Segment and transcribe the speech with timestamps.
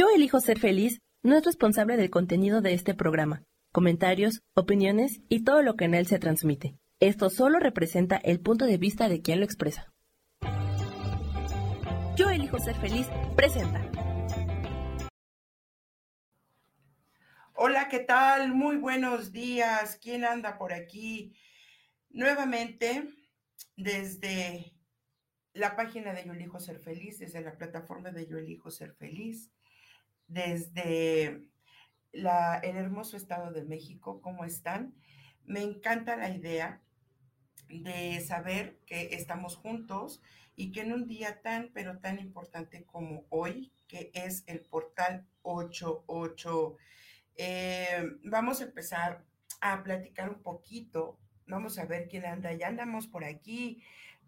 [0.00, 5.44] Yo elijo ser feliz no es responsable del contenido de este programa, comentarios, opiniones y
[5.44, 6.78] todo lo que en él se transmite.
[7.00, 9.92] Esto solo representa el punto de vista de quien lo expresa.
[12.16, 13.90] Yo elijo ser feliz presenta.
[17.52, 18.54] Hola, ¿qué tal?
[18.54, 19.98] Muy buenos días.
[20.00, 21.36] ¿Quién anda por aquí?
[22.08, 23.06] Nuevamente,
[23.76, 24.72] desde
[25.52, 29.50] la página de Yo elijo ser feliz, desde la plataforma de Yo elijo ser feliz,
[30.30, 31.42] desde
[32.12, 34.94] el hermoso estado de México, ¿cómo están?
[35.44, 36.80] Me encanta la idea
[37.68, 40.22] de saber que estamos juntos
[40.56, 45.26] y que en un día tan, pero tan importante como hoy, que es el portal
[45.42, 46.76] 88,
[47.36, 49.24] eh, vamos a empezar
[49.60, 51.18] a platicar un poquito.
[51.46, 52.52] Vamos a ver quién anda.
[52.52, 53.82] Ya andamos por aquí.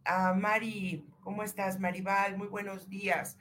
[0.04, 2.36] a Mari, ¿cómo estás, Maribal?
[2.36, 3.36] Muy buenos días.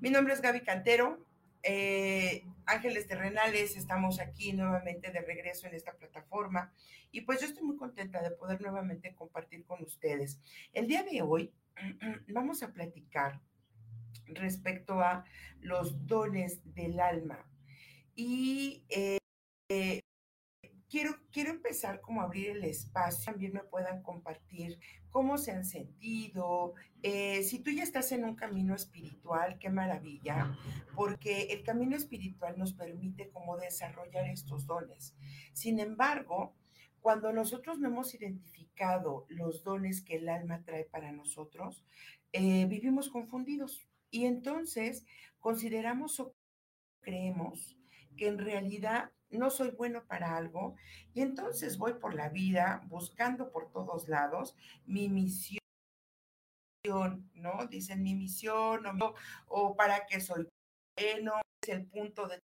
[0.00, 1.24] Mi nombre es Gaby Cantero.
[1.62, 6.72] Eh, Ángeles Terrenales, estamos aquí nuevamente de regreso en esta plataforma
[7.10, 10.40] y pues yo estoy muy contenta de poder nuevamente compartir con ustedes.
[10.72, 11.52] El día de hoy
[12.28, 13.40] vamos a platicar
[14.26, 15.24] respecto a
[15.60, 17.44] los dones del alma
[18.14, 20.00] y eh,
[20.90, 24.78] quiero, quiero empezar como a abrir el espacio, también me puedan compartir
[25.10, 26.74] cómo se han sentido.
[27.02, 30.54] Eh, si tú ya estás en un camino espiritual, qué maravilla,
[30.94, 35.14] porque el camino espiritual nos permite como desarrollar estos dones.
[35.52, 36.54] Sin embargo,
[37.00, 41.84] cuando nosotros no hemos identificado los dones que el alma trae para nosotros,
[42.32, 45.06] eh, vivimos confundidos y entonces
[45.38, 46.34] consideramos o
[47.00, 47.79] creemos
[48.20, 50.76] que en realidad no soy bueno para algo
[51.14, 54.54] y entonces voy por la vida buscando por todos lados
[54.84, 55.58] mi misión,
[57.32, 57.66] ¿no?
[57.70, 59.14] Dicen mi misión o,
[59.46, 60.46] o para qué soy
[60.94, 62.42] bueno, es el punto de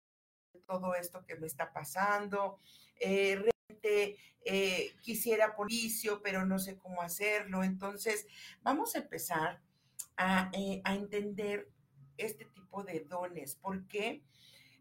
[0.66, 2.62] todo esto que me está pasando.
[2.98, 7.66] Eh, realmente eh, quisiera policio, pero no sé cómo hacerlo.
[7.66, 8.28] Entonces,
[8.62, 9.62] vamos a empezar
[10.16, 11.68] a, eh, a entender
[12.16, 14.24] este tipo de dones, porque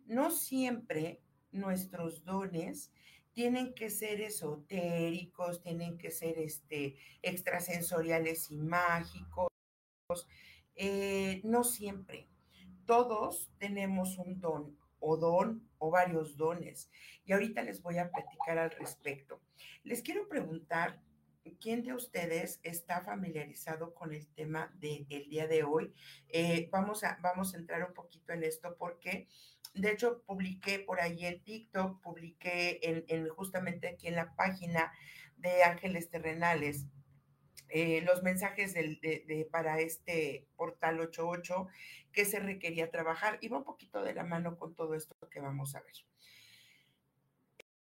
[0.07, 1.21] no siempre
[1.53, 2.93] nuestros dones
[3.33, 9.49] tienen que ser esotéricos, tienen que ser este, extrasensoriales y mágicos.
[10.77, 12.29] Eh, no siempre.
[12.87, 16.91] Todos tenemos un don o don o varios dones.
[17.25, 19.41] Y ahorita les voy a platicar al respecto.
[19.83, 21.01] Les quiero preguntar,
[21.61, 25.93] ¿quién de ustedes está familiarizado con el tema del día de hoy?
[26.29, 29.29] Eh, vamos, a, vamos a entrar un poquito en esto porque
[29.75, 34.93] de hecho, publiqué por ahí en TikTok, publiqué en, justamente aquí en la página
[35.37, 36.87] de Ángeles Terrenales
[37.69, 41.67] eh, los mensajes de, para este portal 88
[42.13, 43.41] que se requería trabajar.
[43.53, 45.95] Va un poquito de la mano con todo esto que vamos a ver.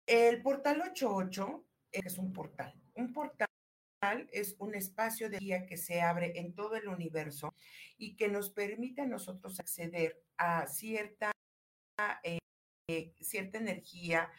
[0.05, 2.73] El portal 88 es un portal.
[2.93, 3.49] Un portal
[4.31, 7.53] es un espacio de guía que se abre en todo el universo
[7.97, 11.31] y que nos permite a nosotros acceder a cierta
[11.97, 14.29] eh, cierta energía,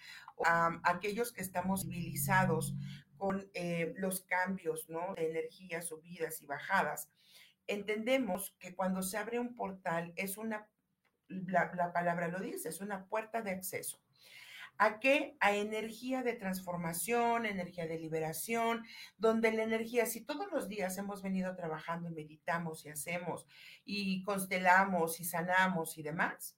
[0.44, 2.74] a aquellos que estamos civilizados
[3.16, 5.14] con eh, los cambios ¿no?
[5.14, 7.10] de energía, subidas y bajadas,
[7.66, 10.68] entendemos que cuando se abre un portal es una,
[11.28, 14.00] la, la palabra lo dice, es una puerta de acceso.
[14.78, 15.38] ¿A qué?
[15.40, 18.84] A energía de transformación, energía de liberación,
[19.16, 23.46] donde la energía, si todos los días hemos venido trabajando y meditamos y hacemos
[23.86, 26.56] y constelamos y sanamos y demás,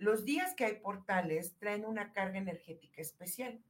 [0.00, 3.62] los días que hay portales traen una carga energética especial.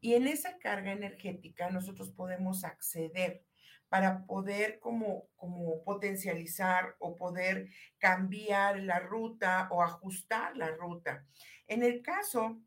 [0.00, 3.44] Y en esa carga energética nosotros podemos acceder
[3.88, 7.68] para poder como, como potencializar o poder
[7.98, 11.26] cambiar la ruta o ajustar la ruta.
[11.66, 12.60] En el caso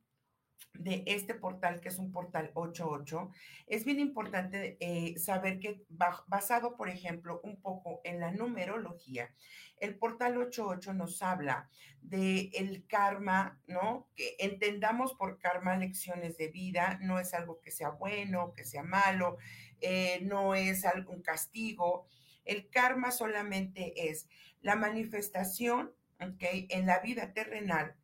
[0.80, 3.32] de este portal, que es un portal 88,
[3.68, 9.34] es bien importante eh, saber que basado, por ejemplo, un poco en la numerología,
[9.80, 11.70] el portal 88 nos habla
[12.02, 14.08] de el karma, ¿no?
[14.16, 18.84] Que entendamos por karma lecciones de vida, no es algo que sea bueno, que sea
[18.84, 19.38] malo,
[19.82, 22.08] eh, no es algún castigo.
[22.46, 24.30] El karma solamente es
[24.62, 26.44] la manifestación, ¿ok?
[26.70, 27.96] En la vida terrenal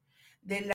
[0.41, 0.73] de la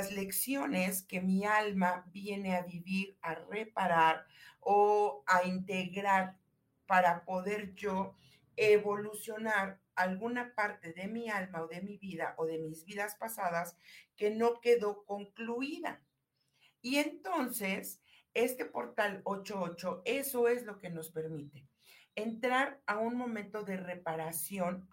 [0.00, 4.24] las lecciones que mi alma viene a vivir, a reparar
[4.60, 6.38] o a integrar
[6.86, 8.14] para poder yo
[8.56, 13.76] evolucionar alguna parte de mi alma o de mi vida o de mis vidas pasadas
[14.16, 16.02] que no quedó concluida.
[16.80, 18.00] Y entonces,
[18.32, 21.68] este portal 88, eso es lo que nos permite
[22.14, 24.88] entrar a un momento de reparación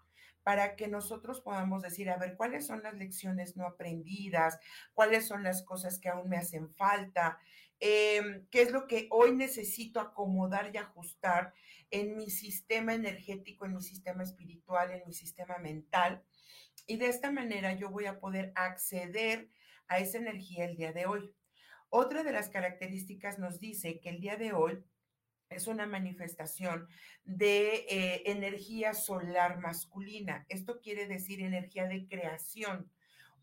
[0.48, 4.58] para que nosotros podamos decir, a ver, cuáles son las lecciones no aprendidas,
[4.94, 7.38] cuáles son las cosas que aún me hacen falta,
[7.80, 11.52] em, qué es lo que hoy necesito acomodar y ajustar
[11.90, 16.24] en mi sistema energético, en mi sistema espiritual, en mi sistema mental.
[16.86, 19.50] Y de esta manera yo voy a poder acceder
[19.86, 21.30] a esa energía el día de hoy.
[21.90, 24.82] Otra de las características nos dice que el día de hoy
[25.50, 26.88] es una manifestación
[27.24, 30.44] de eh, energía solar masculina.
[30.48, 32.90] Esto quiere decir energía de creación.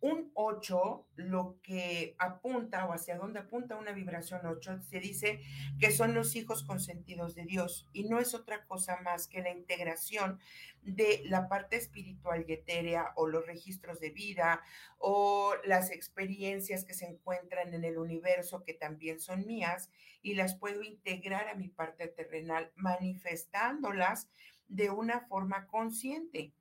[0.01, 5.41] Un 8, lo que apunta o hacia dónde apunta una vibración 8, se dice
[5.79, 9.51] que son los hijos consentidos de Dios y no es otra cosa más que la
[9.51, 10.39] integración
[10.81, 14.61] de la parte espiritual y etérea o los registros de vida
[14.97, 19.89] o las experiencias que se encuentran en el universo que también son mías
[20.21, 24.29] y las puedo integrar a mi parte terrenal manifestándolas
[24.67, 26.53] de una forma consciente.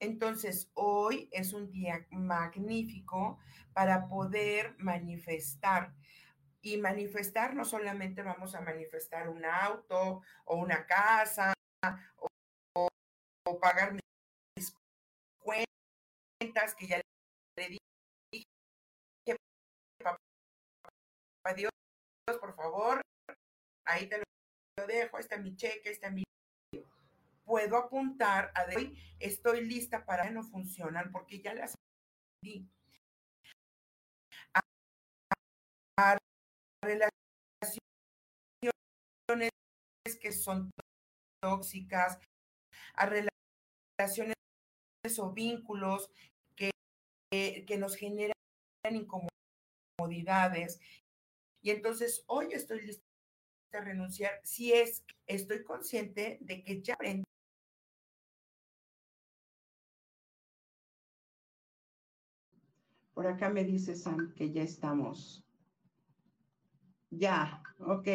[0.00, 3.38] Entonces, hoy es un día magnífico
[3.74, 5.94] para poder manifestar.
[6.62, 11.52] Y manifestar no solamente vamos a manifestar un auto o una casa
[12.16, 12.28] o,
[13.60, 14.74] pagar mis
[15.38, 17.00] cuentas que ya
[17.56, 19.36] le dije,
[20.02, 21.70] papá Dios,
[22.40, 23.02] por favor,
[23.84, 26.24] ahí te lo dejo, está mi cheque, está mi
[27.50, 31.74] puedo apuntar a hoy estoy lista para no funcionan porque ya las
[32.44, 32.70] di.
[34.54, 36.16] A,
[36.80, 37.10] relaciones
[40.20, 40.70] que son
[41.42, 42.20] tóxicas,
[42.94, 44.36] a relaciones
[45.18, 46.08] o vínculos
[46.54, 46.70] que,
[47.66, 48.32] que nos generan
[48.84, 50.80] incomodidades.
[51.62, 53.02] Y entonces hoy estoy lista
[53.72, 57.24] a renunciar si es que estoy consciente de que ya aprendí
[63.14, 65.44] Por acá me dice Sam que ya estamos.
[67.10, 68.08] Ya, ok.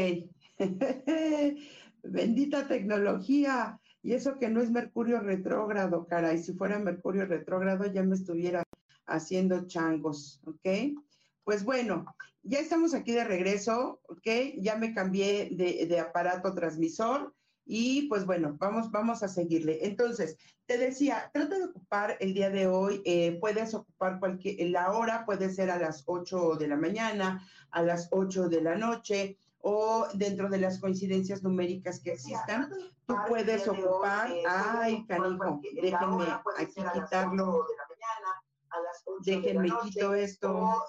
[2.04, 3.80] Bendita tecnología.
[4.02, 6.34] Y eso que no es Mercurio retrógrado, cara.
[6.34, 8.64] Y si fuera Mercurio retrógrado ya me estuviera
[9.08, 10.96] haciendo changos, ¿ok?
[11.44, 12.06] Pues bueno,
[12.44, 14.28] ya estamos aquí de regreso, ¿ok?
[14.60, 17.34] Ya me cambié de, de aparato transmisor.
[17.66, 19.80] Y pues bueno, vamos, vamos a seguirle.
[19.86, 24.92] Entonces, te decía, trata de ocupar el día de hoy, eh, puedes ocupar cualquier, la
[24.92, 29.38] hora puede ser a las 8 de la mañana, a las 8 de la noche
[29.60, 32.70] o dentro de las coincidencias numéricas que existan,
[33.08, 36.26] tú puedes ocupar, eh, ay, canijo, déjenme
[36.58, 37.66] aquí quitarlo.
[39.24, 40.84] Déjenme quito esto.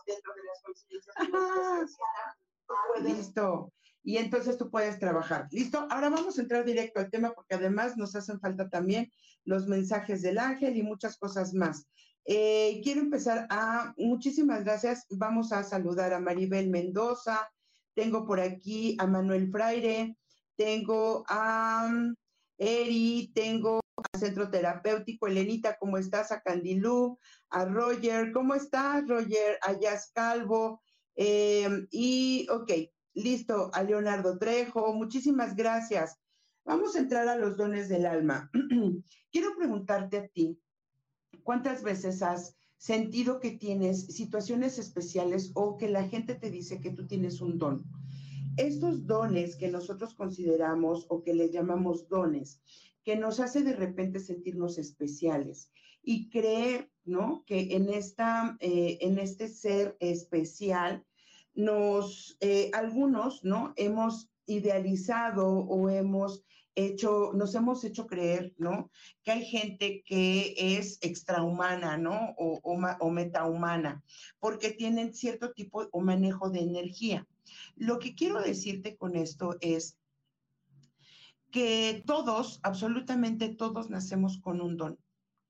[3.00, 3.72] Listo
[4.06, 5.48] y entonces tú puedes trabajar.
[5.50, 5.88] ¿Listo?
[5.90, 9.10] Ahora vamos a entrar directo al tema porque además nos hacen falta también
[9.44, 11.88] los mensajes del ángel y muchas cosas más.
[12.24, 17.50] Eh, quiero empezar a, muchísimas gracias, vamos a saludar a Maribel Mendoza,
[17.96, 20.16] tengo por aquí a Manuel Fraire,
[20.54, 22.14] tengo a um,
[22.58, 26.30] Eri, tengo a Centro Terapéutico, Elenita, ¿cómo estás?
[26.30, 27.18] A Candilú,
[27.50, 29.58] a Roger, ¿cómo estás, Roger?
[29.62, 30.80] A Yas Calvo,
[31.16, 32.70] eh, y ok,
[33.16, 36.18] Listo, a Leonardo Trejo, muchísimas gracias.
[36.66, 38.50] Vamos a entrar a los dones del alma.
[39.32, 40.60] Quiero preguntarte a ti,
[41.42, 46.90] ¿cuántas veces has sentido que tienes situaciones especiales o que la gente te dice que
[46.90, 47.84] tú tienes un don?
[48.58, 52.60] Estos dones que nosotros consideramos o que le llamamos dones,
[53.02, 57.44] que nos hace de repente sentirnos especiales y creer, ¿no?
[57.46, 61.02] Que en, esta, eh, en este ser especial
[61.56, 63.72] nos, eh, algunos, ¿no?
[63.76, 66.44] Hemos idealizado o hemos
[66.74, 68.90] hecho, nos hemos hecho creer, ¿no?
[69.24, 72.34] Que hay gente que es extrahumana, ¿no?
[72.36, 74.04] O, o, metahumana,
[74.38, 77.26] porque tienen cierto tipo o manejo de energía.
[77.74, 79.98] Lo que quiero decirte con esto es
[81.50, 84.98] que todos, absolutamente todos, nacemos con un don,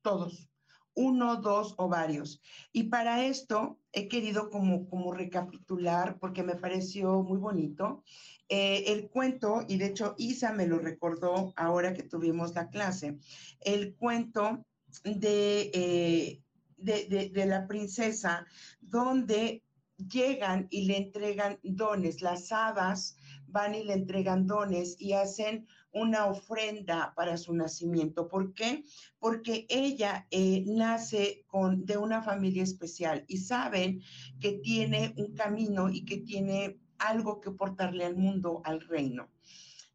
[0.03, 0.49] todos
[0.97, 2.41] uno, dos o varios.
[2.73, 8.05] Y para esto he querido como, como recapitular, porque me pareció muy bonito,
[8.47, 13.17] eh, el cuento, y de hecho Isa me lo recordó ahora que tuvimos la clase,
[13.63, 14.67] el cuento
[15.03, 16.43] de, eh,
[16.77, 18.47] de, de la princesa,
[18.83, 19.63] donde
[19.97, 26.27] llegan y le entregan dones, las hadas van y le entregan dones y hacen una
[26.27, 28.29] ofrenda para su nacimiento.
[28.29, 28.85] ¿Por qué?
[29.19, 34.03] Porque ella eh, nace con, de una familia especial y saben
[34.39, 39.31] que tiene un camino y que tiene algo que portarle al mundo, al reino.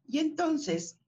[0.06, 0.98] Y entonces,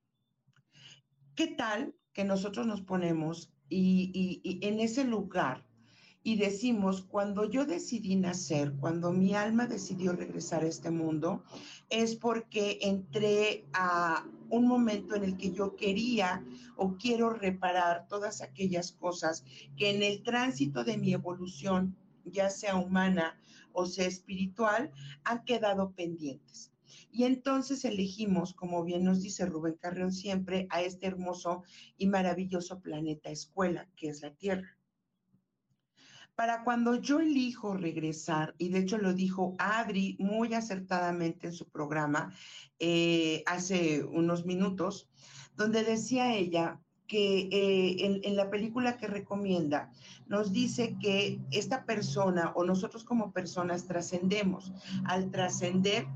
[1.35, 5.67] ¿qué tal que nosotros nos ponemos y, en ese lugar
[6.23, 11.45] y decimos, cuando yo decidí nacer, cuando mi alma decidió regresar a este mundo,
[11.91, 14.25] es porque entré a
[14.55, 16.45] un momento en el que yo quería
[16.77, 19.45] o quiero reparar todas aquellas cosas
[19.77, 23.39] que en el tránsito de mi evolución, ya sea humana
[23.73, 24.93] o sea espiritual,
[25.25, 26.71] han quedado pendientes.
[27.11, 31.65] Y entonces elegimos, como bien nos dice Rubén Carrión siempre, a este hermoso
[31.99, 34.74] y maravilloso planeta escuela que es la Tierra.
[36.37, 41.69] Para cuando yo elijo regresar, y de hecho lo dijo Adri muy acertadamente en su
[41.69, 42.35] programa
[42.81, 45.09] eh, hace unos minutos,
[45.55, 49.93] donde decía ella que eh, en, la película que recomienda
[50.27, 54.73] nos dice que esta persona o nosotros como personas trascendemos.
[55.05, 56.09] Al trascender,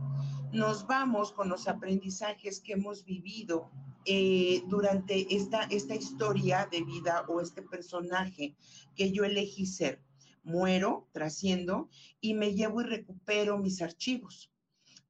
[0.52, 3.70] nos vamos con los aprendizajes que hemos vivido
[4.04, 8.56] eh, durante esta, esta historia de vida o este personaje
[8.96, 10.07] que yo elegí ser.
[10.42, 11.88] Muero, trasciendo
[12.20, 14.50] y me llevo y recupero mis archivos.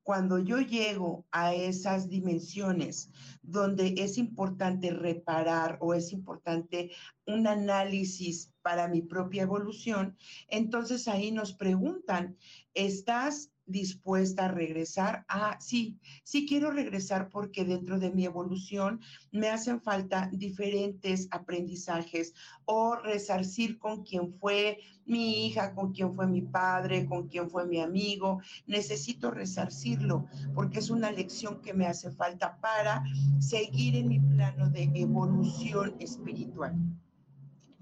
[0.02, 3.11] Cuando yo llego a esas dimensiones
[3.42, 6.90] donde es importante reparar o es importante
[7.26, 10.16] un análisis para mi propia evolución,
[10.49, 12.38] entonces ahí nos preguntan,
[12.73, 15.25] ¿estás dispuesta a regresar?
[15.28, 22.34] Ah, sí, sí quiero regresar porque dentro de mi evolución me hacen falta diferentes aprendizajes
[22.64, 27.66] o resarcir con quien fue mi hija, con quien fue mi padre, con quien fue
[27.66, 28.40] mi amigo.
[28.66, 33.04] Necesito resarcirlo porque es una lección que me hace falta para
[33.38, 36.75] seguir en mi plano de evolución espiritual.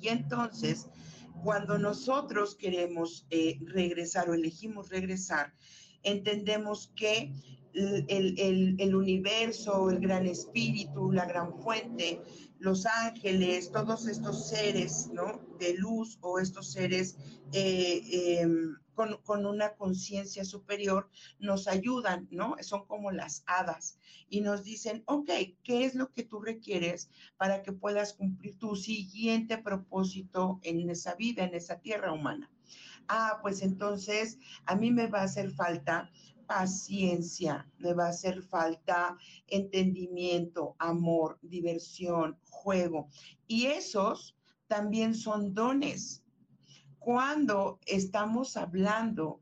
[0.01, 0.89] Y entonces,
[1.43, 5.53] cuando nosotros queremos eh, regresar o elegimos regresar,
[6.03, 7.33] entendemos que
[7.77, 12.21] el, el, universo, el gran espíritu, la gran fuente,
[12.59, 15.41] los ángeles, todos estos seres, ¿no?
[15.59, 17.17] De luz o estos seres
[17.53, 22.57] eh, em, con, con, una conciencia superior nos ayudan, ¿no?
[22.63, 25.31] Son como las hadas y nos dicen, ok,
[25.63, 31.15] ¿qué es lo que tú requieres para que puedas cumplir tu siguiente propósito en esa
[31.15, 32.51] vida, en esa tierra humana?
[33.07, 36.11] Ah, pues entonces a mí me va a hacer falta
[36.47, 43.09] paciencia, me va a hacer falta entendimiento, amor, diversión, juego.
[43.47, 44.37] Y esos
[44.67, 46.23] también son dones.
[47.07, 49.41] Cuando estamos hablando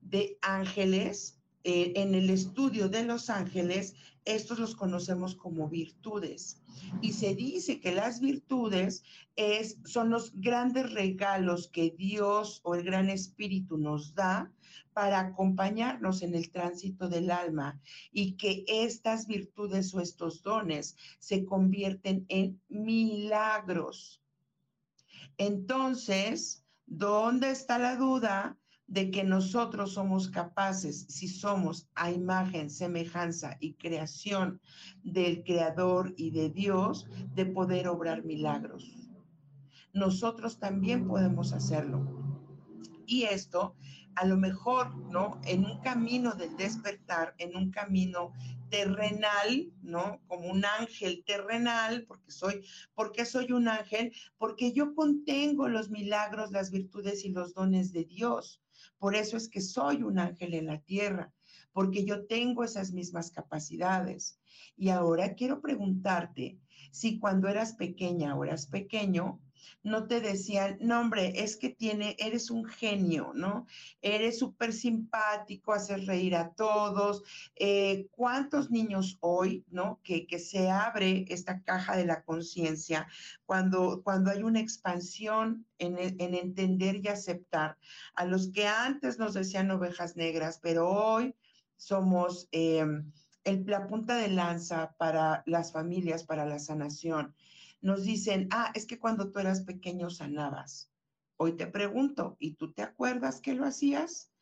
[0.00, 6.60] de ángeles, eh, en el estudio de los ángeles, estos los conocemos como virtudes.
[7.00, 9.04] Y se dice que las virtudes
[9.36, 14.52] es, son los grandes regalos que Dios o el Gran Espíritu nos da
[14.92, 21.44] para acompañarnos en el tránsito del alma y que estas virtudes o estos dones se
[21.44, 24.20] convierten en milagros.
[25.36, 28.58] Entonces, ¿dónde está la duda?
[28.88, 34.60] de que nosotros somos capaces, si somos a imagen, semejanza y creación
[35.04, 38.90] del Creador y de Dios, de poder obrar milagros.
[39.92, 42.00] Nosotros también podemos hacerlo.
[43.06, 43.76] Y esto,
[44.16, 45.38] a lo mejor, ¿no?
[45.44, 48.32] En un camino del despertar, en un camino
[48.70, 50.20] terrenal, ¿no?
[50.26, 56.50] Como un ángel terrenal, porque soy, porque soy un ángel, porque yo contengo los milagros,
[56.50, 58.60] las virtudes y los dones de Dios.
[58.98, 61.32] Por eso es que soy un ángel en la tierra,
[61.72, 64.40] porque yo tengo esas mismas capacidades.
[64.76, 66.58] Y ahora quiero preguntarte
[66.92, 69.40] si cuando eras pequeña o eras pequeño,
[69.82, 73.66] no te decían, no hombre, es que tiene, eres un genio, ¿no?
[74.02, 77.22] Eres súper simpático, haces reír a todos.
[77.56, 80.00] Eh, ¿Cuántos niños hoy, ¿no?
[80.02, 83.08] Que, que se abre esta caja de la conciencia
[83.46, 87.78] cuando, cuando hay una expansión en, en, entender y aceptar
[88.14, 91.34] a los que antes nos decían ovejas negras, pero hoy
[91.76, 92.48] somos...
[92.50, 97.34] El, la punta de lanza para las familias, para la sanación
[97.80, 100.90] nos dicen, ah, es que cuando tú eras pequeño sanabas.
[101.36, 104.32] Hoy te pregunto, ¿y tú te acuerdas que lo hacías?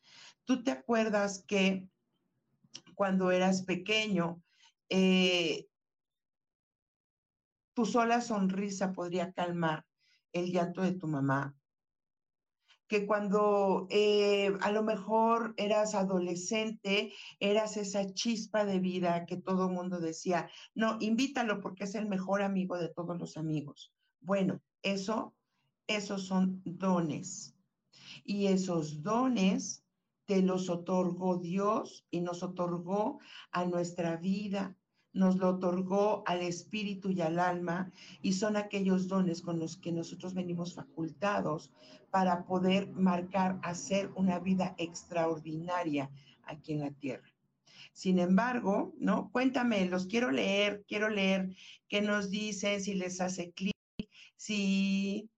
[0.45, 1.87] ¿Tú te acuerdas que
[2.95, 4.41] cuando eras pequeño,
[4.89, 5.67] eh,
[7.73, 9.85] tu sola sonrisa podría calmar
[10.31, 11.55] el llanto de tu mamá?
[12.87, 19.67] Que cuando eh, a lo mejor eras adolescente, eras esa chispa de vida que todo
[19.67, 23.93] el mundo decía, no, invítalo porque es el mejor amigo de todos los amigos.
[24.21, 25.35] Bueno, eso,
[25.87, 27.53] esos son dones.
[28.23, 29.83] Y esos dones
[30.25, 33.19] te los otorgó Dios y nos otorgó
[33.51, 34.75] a nuestra vida,
[35.13, 39.91] nos lo otorgó al espíritu y al alma y son aquellos dones con los que
[39.91, 41.71] nosotros venimos facultados
[42.11, 46.09] para poder marcar, hacer una vida extraordinaria
[46.43, 47.29] aquí en la tierra.
[47.93, 49.31] Sin embargo, ¿no?
[49.31, 51.55] Cuéntame, los quiero leer, quiero leer
[51.87, 53.73] qué nos dicen, si les hace clic,
[54.35, 55.29] si,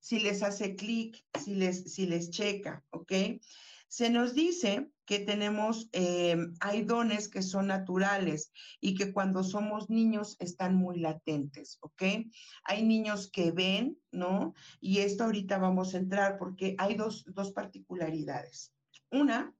[0.00, 3.12] si les hace clic, si les, si les checa, ¿ok?
[3.92, 9.90] Se nos dice que tenemos, eh, hay dones que son naturales y que cuando somos
[9.90, 12.02] niños están muy latentes, ¿ok?
[12.64, 14.54] Hay niños que ven, ¿no?
[14.80, 18.72] Y esto ahorita vamos a entrar porque hay dos, dos particularidades.
[19.10, 19.54] Una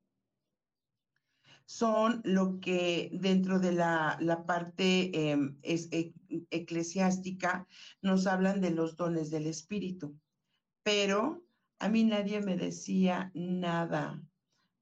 [1.66, 6.14] son lo que dentro de la, parte em, e,
[6.48, 7.68] eclesiástica
[8.00, 10.18] nos hablan de los dones del Espíritu,
[10.82, 11.44] pero
[11.82, 14.22] a mí nadie me decía nada.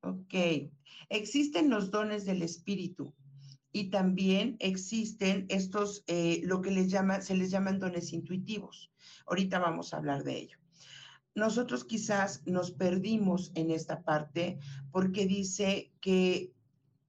[0.02, 0.34] Ok,
[1.08, 3.14] existen los dones del Espíritu
[3.72, 8.90] y también existen estos, eh, lo que les llama, se les llaman dones intuitivos.
[9.26, 10.60] Ahorita vamos a hablar de ello
[11.34, 14.58] nosotros quizás nos perdimos en esta parte
[14.90, 16.52] porque dice que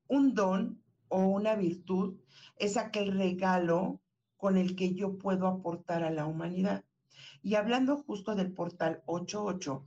[0.08, 2.18] un don o una virtud
[2.58, 4.02] es aquel regalo
[4.38, 6.84] con el que yo puedo aportar a la humanidad.
[7.44, 9.86] Y hablando justo del portal 88,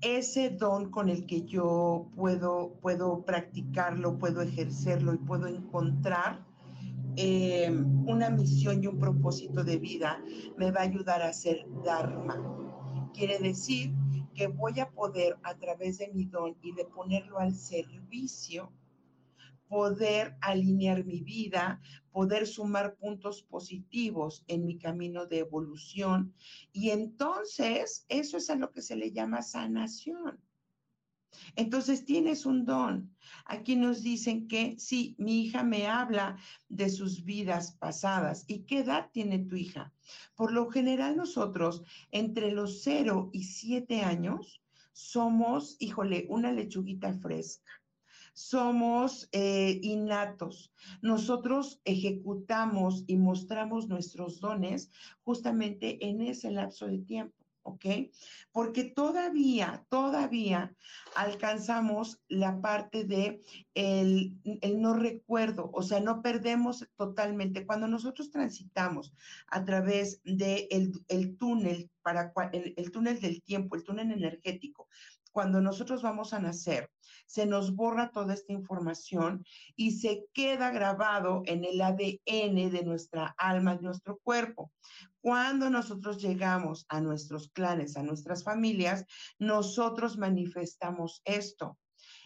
[0.00, 6.44] ese don con el que yo puedo, puedo practicarlo, puedo ejercerlo y puedo encontrar
[7.16, 7.70] eh,
[8.06, 10.20] una misión y un propósito de vida,
[10.56, 13.10] me va a ayudar a hacer Dharma.
[13.14, 13.94] Quiere decir
[14.34, 18.72] que voy a poder a través de mi don y de ponerlo al servicio,
[19.74, 21.80] poder alinear mi vida,
[22.12, 26.32] poder sumar puntos positivos en mi camino de evolución.
[26.72, 30.40] Y entonces eso es a lo que se le llama sanación.
[31.56, 33.16] Entonces tienes un don.
[33.46, 36.38] Aquí nos dicen que sí, mi hija me habla
[36.68, 38.44] de sus vidas pasadas.
[38.46, 39.92] ¿Y qué edad tiene tu hija?
[40.36, 44.62] Por lo general nosotros entre los 0 y 7 años
[44.92, 47.83] somos, híjole, una lechuguita fresca.
[48.34, 50.72] Somos eh, innatos.
[51.00, 54.90] Nosotros ejecutamos y mostramos nuestros dones
[55.22, 57.44] justamente en ese lapso de tiempo.
[57.64, 57.86] ¿ok?
[58.52, 60.74] Porque todavía, todavía
[61.16, 63.40] alcanzamos la parte de
[63.74, 64.38] el,
[64.78, 67.66] no recuerdo, o sea, no perdemos totalmente.
[67.66, 69.14] Cuando nosotros transitamos
[69.48, 70.68] a través del de
[71.08, 74.88] el túnel, para el túnel del tiempo, el túnel energético,
[75.34, 76.92] cuando nosotros vamos a nacer,
[77.26, 79.44] se nos borra toda esta información
[79.74, 84.70] y se queda grabado en el ADN de nuestra alma, de nuestro cuerpo.
[85.20, 89.06] Cuando nosotros llegamos a nuestros clanes, a nuestras familias,
[89.40, 91.76] nosotros manifestamos esto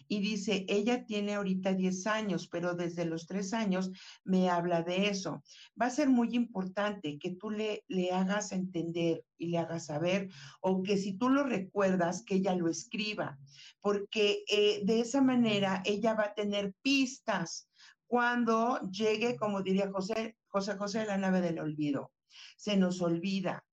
[0.09, 3.91] y dice, ella tiene ahorita 10 años, pero desde los 3 años
[4.23, 5.43] me habla de eso.
[5.79, 10.29] Va a ser muy importante que tú le, le hagas entender y le hagas saber,
[10.61, 13.37] o que si tú lo recuerdas, que ella lo escriba,
[13.79, 17.69] porque eh, de esa manera ella va a tener pistas
[18.07, 22.11] cuando llegue, como diría José, José José, la nave del olvido.
[22.57, 23.63] Se nos olvida,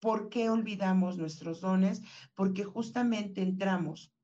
[0.00, 2.00] ¿Por qué olvidamos nuestros dones?
[2.34, 4.14] Porque justamente entramos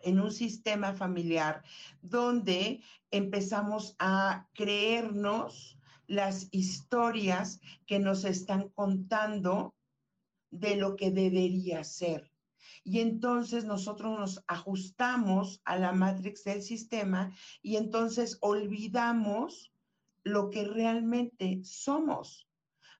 [0.00, 1.62] en un sistema familiar
[2.02, 2.80] donde
[3.10, 9.74] empezamos a creernos las historias que nos están contando
[10.50, 12.30] de lo que debería ser.
[12.84, 17.32] Y entonces nosotros nos ajustamos a la matrix del sistema
[17.62, 19.72] y entonces olvidamos
[20.24, 22.48] lo que realmente somos.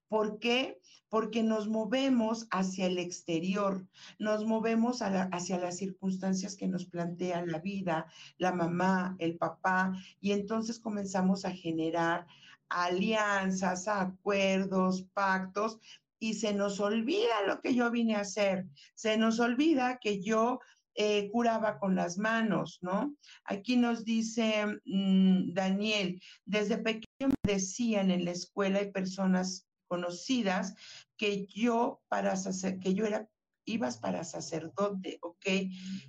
[0.08, 0.80] ¿Por qué?
[1.08, 3.86] Porque nos movemos hacia el exterior,
[4.18, 10.32] nos movemos hacia las circunstancias que nos plantea la vida, la mamá, el papá, y
[10.32, 12.26] entonces comenzamos a generar
[12.68, 15.78] alianzas, acuerdos, pactos,
[16.20, 20.58] y se nos olvida lo que yo vine a hacer, se nos olvida que yo
[21.00, 23.14] eh, curaba con las manos, ¿no?
[23.44, 30.74] Aquí nos dice mm, Daniel, desde pequeño me decían en la escuela hay personas conocidas
[31.16, 32.34] que yo para
[32.80, 33.28] que yo era
[33.68, 35.46] ibas para sacerdote, ¿ok?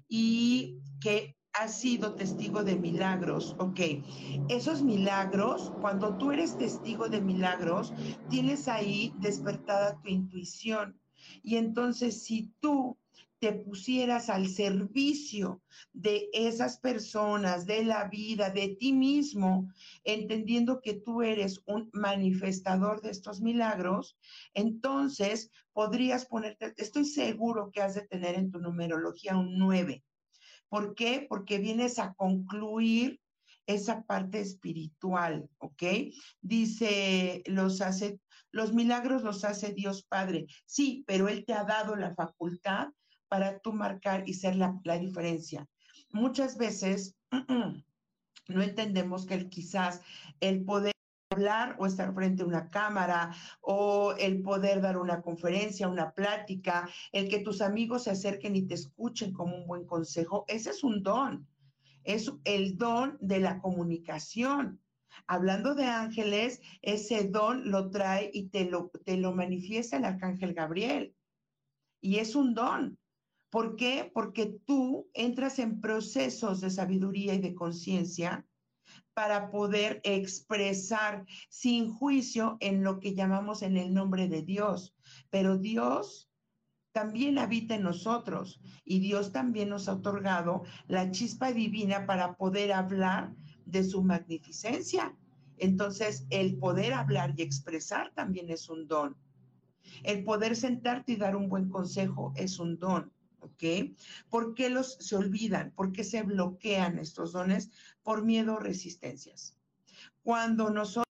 [0.07, 3.79] Y que has sido testigo de milagros, ¿ok?
[4.49, 7.93] Esos milagros, cuando tú eres testigo de milagros,
[8.29, 10.99] tienes ahí despertada tu intuición.
[11.43, 12.97] Y entonces si tú
[13.39, 15.61] te pusieras al servicio
[15.93, 19.71] de esas personas, de la vida, de ti mismo,
[20.03, 24.17] entendiendo que tú eres un manifestador de estos milagros,
[24.53, 30.03] entonces podrías ponerte, estoy seguro que has de tener en tu numerología un 9,
[30.69, 31.25] ¿Por qué?
[31.27, 33.19] Porque vienes a concluir
[33.65, 35.83] esa parte espiritual, ¿ok?
[36.41, 38.19] Dice, los hace,
[38.51, 40.45] los milagros los hace Dios Padre.
[40.65, 42.89] Sí, pero Él te ha dado la facultad
[43.29, 45.67] para tú marcar y ser la, la diferencia.
[46.11, 47.15] Muchas veces
[48.47, 50.01] no entendemos que quizás
[50.39, 50.91] el poder
[51.31, 56.89] hablar o estar frente a una cámara o el poder dar una conferencia, una plática,
[57.11, 60.83] el que tus amigos se acerquen y te escuchen como un buen consejo, ese es
[60.83, 61.47] un don.
[62.03, 64.81] Es el don de la comunicación.
[65.27, 70.53] Hablando de ángeles, ese don lo trae y te lo, te lo manifiesta el arcángel
[70.53, 71.15] Gabriel.
[72.01, 72.98] Y es un don.
[73.49, 74.09] ¿Por qué?
[74.13, 78.45] Porque tú entras en procesos de sabiduría y de conciencia
[79.13, 84.95] para poder expresar sin juicio en lo que llamamos en el nombre de Dios.
[85.29, 86.29] Pero Dios
[86.91, 92.71] también habita en nosotros y Dios también nos ha otorgado la chispa divina para poder
[92.71, 93.33] hablar
[93.65, 95.15] de su magnificencia.
[95.57, 99.17] Entonces, el poder hablar y expresar también es un don.
[100.03, 103.11] El poder sentarte y dar un buen consejo es un don.
[103.41, 103.95] ¿Ok?
[104.29, 105.71] ¿Por qué los se olvidan?
[105.71, 107.71] ¿Por qué se bloquean estos dones?
[108.03, 109.57] Por miedo o resistencias.
[110.23, 111.05] Cuando nosotros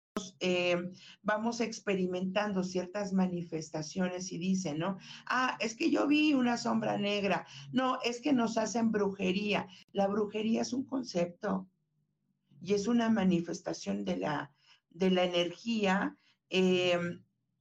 [0.40, 4.98] eh, vamos experimentando ciertas manifestaciones y dicen, ¿no?
[5.26, 7.46] Ah, es que yo vi una sombra negra.
[7.72, 9.66] No, es que nos hacen brujería.
[9.92, 11.68] La brujería es un concepto
[12.60, 14.52] y es una manifestación de la,
[14.90, 16.16] de la energía.
[16.48, 16.98] Eh,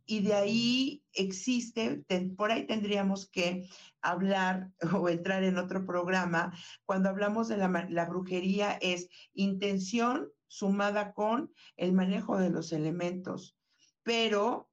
[0.06, 2.04] y de ahí existe,
[2.36, 3.70] por ahí tendríamos que
[4.02, 6.54] hablar o entrar en otro programa,
[6.86, 13.58] cuando hablamos de la, brujería es intención sumada con el manejo de los elementos,
[14.04, 14.70] pero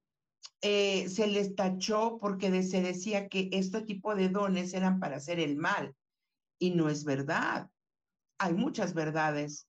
[0.61, 5.39] eh, se les tachó porque se decía que este tipo de dones eran para hacer
[5.39, 5.95] el mal
[6.59, 7.71] y no es verdad.
[8.37, 9.67] Hay muchas verdades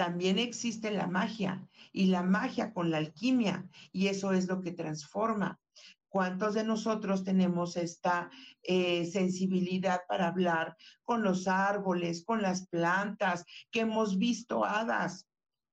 [0.00, 4.72] también existe la magia y la magia con la alquimia y eso es lo que
[4.72, 5.60] transforma.
[6.08, 8.30] ¿Cuántos de nosotros tenemos esta
[8.62, 15.28] eh, sensibilidad para hablar con los árboles, con las plantas, que hemos visto hadas,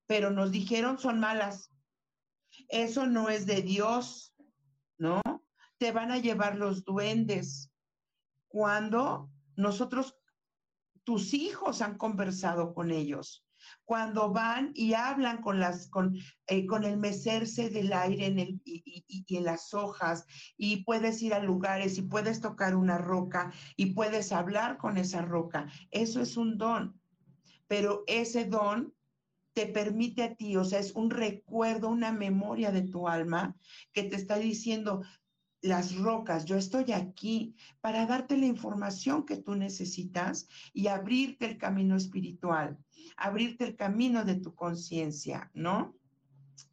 [0.05, 1.71] pero nos dijeron son malas?
[2.69, 4.35] Eso no es de Dios,
[4.99, 5.21] ¿no?
[5.79, 7.71] Te van a llevar los duendes.
[8.47, 10.15] Cuando nosotros,
[11.03, 13.46] tus hijos han conversado con ellos
[13.85, 18.61] cuando van y hablan con las con, eh, con el mecerse del aire en el,
[18.65, 20.25] y, y, en las hojas
[20.57, 25.21] y puedes ir a lugares y puedes tocar una roca y puedes hablar con esa
[25.21, 25.67] roca.
[25.91, 26.99] Eso es un don,
[27.67, 28.93] pero ese don
[29.57, 33.55] te permite a ti, o sea, es un recuerdo, una memoria de tu alma
[33.91, 35.01] que te está diciendo,
[35.61, 41.57] las rocas, yo estoy aquí para darte la información que tú necesitas y abrirte el
[41.57, 42.77] camino espiritual,
[43.15, 45.97] abrirte el camino de tu conciencia, ¿no?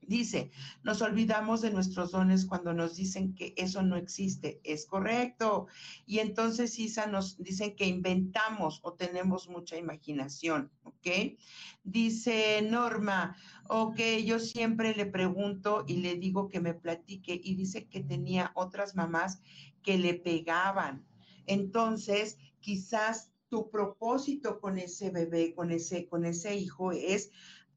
[0.07, 0.51] Dice,
[0.83, 4.61] nos olvidamos de nuestros dones cuando nos dicen que eso no existe.
[4.65, 5.67] Es correcto.
[6.07, 11.37] Y entonces, Isa, nos dicen que inventamos o tenemos mucha imaginación, ¿ok?
[11.83, 13.37] Dice Norma,
[13.69, 18.53] ok, yo siempre le pregunto y le digo que me platique y dice que tenía
[18.55, 19.41] otras mamás
[19.83, 21.07] que le pegaban.
[21.47, 27.31] Entonces, quizás tu propósito con ese bebé, con ese, con ese hijo es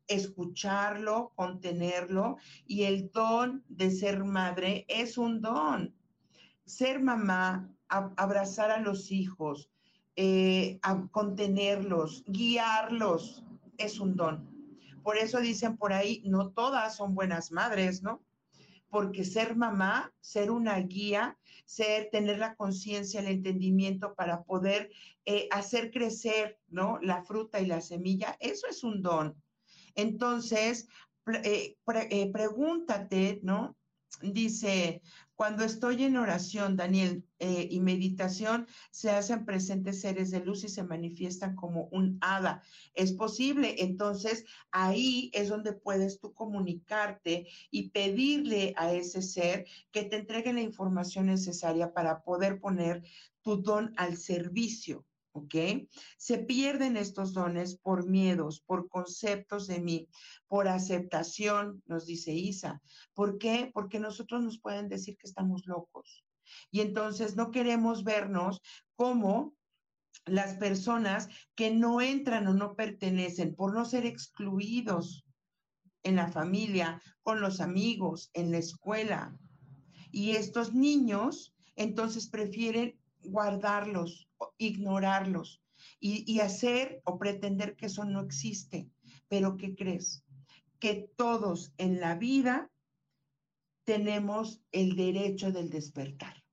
[0.08, 5.94] escucharlo, contenerlo y el don de ser madre es un don.
[6.66, 9.70] Ser mamá, abrazar a los hijos,
[10.16, 10.80] eh,
[11.12, 13.44] contenerlos, guiarlos,
[13.78, 14.57] es un don.
[15.08, 18.26] Por eso dicen por ahí, no todas son buenas madres, ¿no?
[18.90, 24.92] Porque ser mamá, ser una guía, ser, tener la conciencia, el entendimiento para poder
[25.24, 27.00] eh, hacer crecer, ¿no?
[27.02, 29.42] La fruta y la semilla, eso es un don.
[29.96, 30.90] Entonces,
[31.42, 31.78] eh,
[32.10, 33.78] eh, pregúntate, ¿no?
[34.22, 35.02] Dice,
[35.38, 40.68] cuando estoy en oración, Daniel, eh, y meditación, se hacen presentes seres de luz y
[40.68, 42.64] se manifiestan como un hada.
[42.96, 50.04] Es posible, entonces ahí es donde puedes tú comunicarte y pedirle a ese ser que
[50.04, 53.04] te entregue la información necesaria para poder poner
[53.44, 55.06] tu don al servicio.
[55.38, 55.56] ¿Ok?
[56.18, 60.10] Se pierden estos dones por miedos, por conceptos de mí,
[60.48, 62.82] por aceptación, nos dice Isa.
[63.14, 63.70] ¿Por qué?
[63.74, 66.26] Porque nosotros nos pueden decir que estamos locos.
[66.72, 68.62] Y entonces no queremos vernos
[68.96, 69.54] como
[70.26, 75.26] las personas que no entran o no pertenecen por no ser excluidos
[76.04, 79.38] en la familia, con los amigos, en la escuela.
[80.12, 85.62] Y estos niños entonces prefieren guardarlos, ignorarlos.
[86.00, 88.90] y, hacer o pretender que eso no existe.
[89.28, 90.24] Pero ¿qué crees?
[90.80, 92.72] Que todos en la vida
[93.84, 96.44] tenemos el derecho del despertar.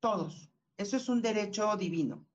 [0.00, 0.50] Todos.
[0.76, 2.26] Eso es un derecho divino.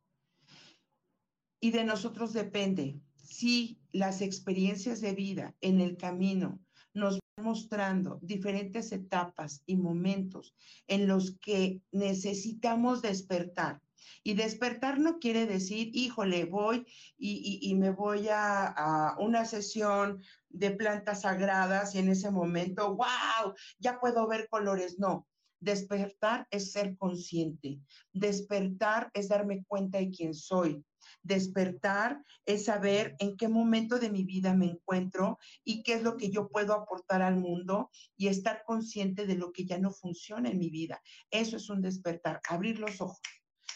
[1.59, 6.59] Y de nosotros depende si las experiencias de vida en el camino
[6.93, 10.55] nos mostrando diferentes etapas y momentos
[10.87, 13.81] en los que necesitamos despertar
[14.23, 16.85] y despertar no quiere decir, híjole, voy
[17.17, 23.53] y, me voy a, a, una sesión de plantas sagradas y en ese momento, wow,
[23.79, 24.99] ya puedo ver colores.
[24.99, 25.27] No,
[25.59, 27.79] despertar es ser consciente.
[28.13, 30.83] Despertar es darme cuenta de quién soy.
[31.23, 36.17] Despertar es saber en qué momento de mi vida me encuentro y qué es lo
[36.17, 40.49] que yo puedo aportar al mundo y estar consciente de lo que ya no funciona
[40.49, 41.01] en mi vida.
[41.31, 43.19] Eso es un despertar, abrir los ojos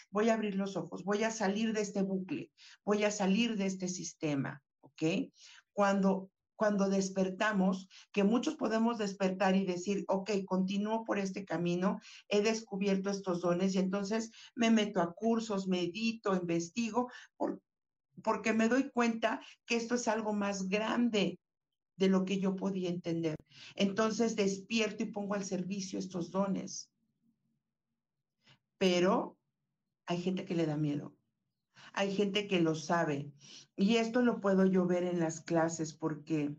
[0.10, 2.50] voy a abrir los ojos, voy a salir de este bucle,
[2.86, 5.04] voy a salir de este sistema, ¿ok?
[5.74, 12.42] Cuando cuando despertamos, que muchos podemos despertar y decir, ok, continúo por este camino, he
[12.42, 17.10] descubierto estos dones y entonces me meto a cursos, medito, investigo,
[18.24, 21.40] porque me doy cuenta que esto es algo más grande
[21.96, 23.36] de lo que yo podía entender.
[23.76, 26.92] Entonces despierto y pongo al servicio estos dones.
[28.78, 29.38] Pero
[30.06, 31.17] hay gente que le da miedo.
[31.94, 33.32] Hay gente que lo sabe.
[33.76, 36.56] Y esto lo puedo yo ver en las clases porque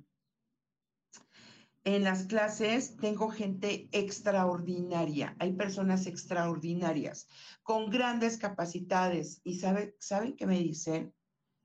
[1.85, 5.35] en las clases tengo gente extraordinaria.
[5.39, 7.29] Hay personas extraordinarias
[7.63, 9.41] con grandes capacidades.
[9.43, 11.15] ¿Y sabe, saben qué me dicen?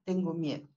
[0.06, 0.72] Tengo miedo.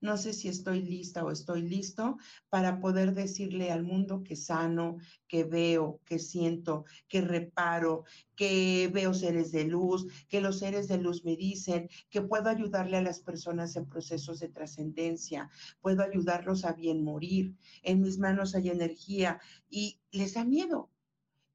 [0.00, 2.18] No sé si estoy lista o estoy listo
[2.48, 8.04] para poder decirle al mundo que sano, que veo, que siento, que reparo,
[8.36, 12.96] que veo seres de luz, que los seres de luz me dicen, que puedo ayudarle
[12.96, 17.54] a las personas en procesos de trascendencia, puedo ayudarlos a bien morir.
[17.82, 20.90] En mis manos hay energía y les da miedo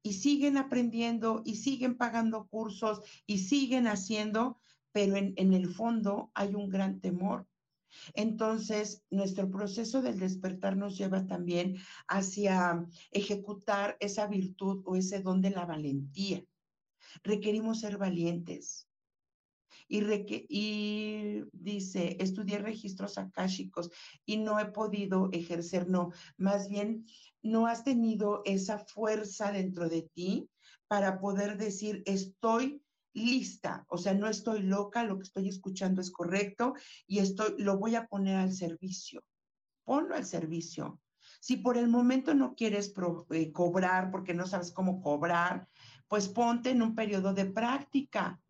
[0.02, 4.58] y siguen aprendiendo y siguen pagando cursos y siguen haciendo,
[4.92, 7.46] pero en, en, el fondo hay un gran temor
[8.14, 11.76] entonces, nuestro proceso del despertar nos lleva también
[12.08, 16.44] hacia ejecutar esa virtud o ese don de la valentía.
[17.22, 18.86] Requerimos ser valientes.
[19.88, 23.90] Y, dice, estudié registros akáshicos
[24.24, 27.06] y no he podido ejercer, no, más bien
[27.42, 30.48] no has tenido esa fuerza dentro de ti
[30.86, 36.10] para poder decir, estoy lista, o sea, no estoy loca, lo que estoy escuchando es
[36.10, 36.74] correcto
[37.06, 39.22] y estoy, lo voy a poner al servicio.
[39.84, 41.00] Ponlo al servicio.
[41.40, 42.92] Si por el momento no quieres
[43.30, 45.66] eh, cobrar porque no sabes cómo cobrar,
[46.08, 48.40] pues ponte en un periodo de práctica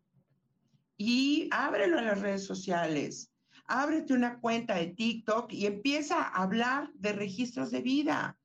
[0.97, 3.31] y ábrelo en las redes sociales.
[3.65, 8.37] Ábrete una cuenta de TikTok y empieza a hablar de registros de vida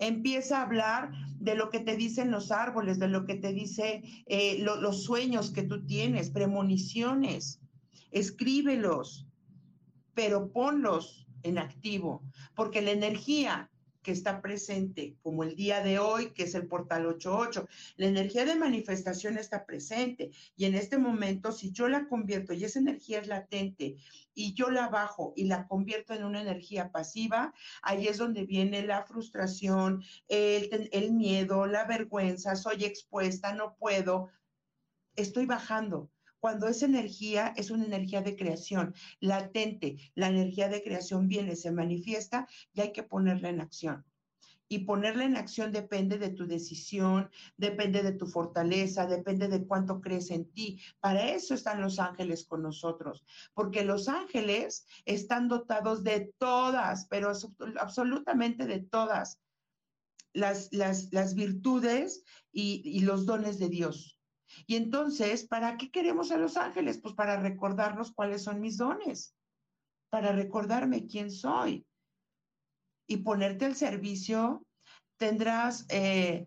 [0.00, 4.02] empieza a hablar de lo que te dicen los árboles, de lo que te dice
[4.26, 7.60] eh, los sueños que tú tienes, premoniciones.
[8.10, 9.26] Escríbelos,
[10.14, 12.22] pero ponlos en activo,
[12.56, 13.70] porque la energía
[14.02, 17.68] que está presente, como el día de hoy, que es el portal 88.
[17.96, 22.64] La energía de manifestación está presente y en este momento, si yo la convierto y
[22.64, 23.96] esa energía es latente
[24.34, 28.86] y yo la bajo y la convierto en una energía pasiva, ahí es donde viene
[28.86, 34.30] la frustración, el, el miedo, la vergüenza, soy expuesta, no puedo,
[35.16, 36.10] estoy bajando
[36.40, 41.70] cuando esa energía es una energía de creación, latente, la energía de creación viene, se
[41.70, 44.04] manifiesta y hay que ponerla en acción.
[44.72, 50.00] Y ponerla en acción depende de tu decisión, depende de tu fortaleza, depende de cuánto
[50.00, 50.80] crees en ti.
[51.00, 57.32] Para eso están los ángeles con nosotros, porque los ángeles están dotados de todas, pero
[57.80, 59.40] absolutamente de todas
[60.32, 62.22] las, las, virtudes
[62.52, 64.19] y los dones de Dios.
[64.66, 66.98] Y entonces, ¿para qué queremos a los ángeles?
[66.98, 69.34] Pues para recordarnos cuáles son mis dones,
[70.10, 71.86] para recordarme quién soy
[73.06, 74.64] y ponerte al servicio.
[75.16, 76.46] Tendrás, eh,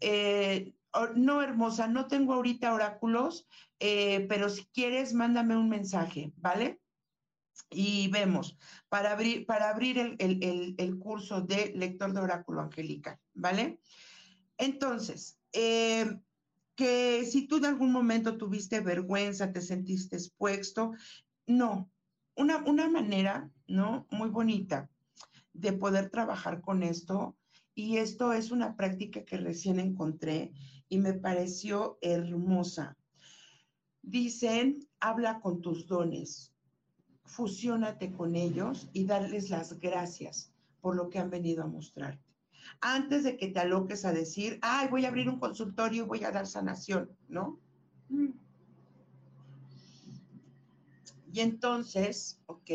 [0.00, 0.74] eh,
[1.14, 3.46] no hermosa, no tengo ahorita oráculos,
[3.78, 6.80] eh, pero si quieres, mándame un mensaje, ¿vale?
[7.68, 13.18] Y vemos, para abrir, para abrir el, el, el curso de lector de oráculo angelical,
[13.34, 13.78] ¿vale?
[14.58, 15.38] Entonces,
[16.80, 20.92] que si tú en algún momento tuviste vergüenza, te sentiste expuesto,
[21.46, 21.90] no,
[22.36, 24.06] una, una manera, ¿no?
[24.10, 24.88] Muy bonita
[25.52, 27.36] de poder trabajar con esto.
[27.74, 30.54] Y esto es una práctica que recién encontré
[30.88, 32.96] y me pareció hermosa.
[34.00, 36.54] Dicen, habla con tus dones.
[37.26, 42.29] fusiónate con ellos y darles las gracias por lo que han venido a mostrarte.
[42.80, 46.24] Antes de que te aloques a decir, ay, voy a abrir un consultorio y voy
[46.24, 47.60] a dar sanación, ¿no?
[48.08, 48.30] Mm.
[51.32, 52.70] Y entonces, ok,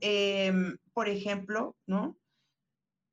[0.00, 2.16] em, por ejemplo, ¿no?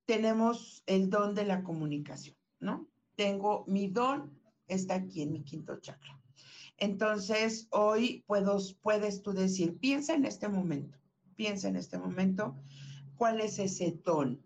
[0.05, 2.87] Tenemos el don de la comunicación, ¿no?
[3.15, 6.21] Tengo mi don, está aquí en mi quinto chakra.
[6.77, 10.99] Entonces, hoy puedo, puedes tú decir, piensa en este momento,
[11.35, 12.55] piensa en este momento,
[13.15, 14.44] cuál es ese don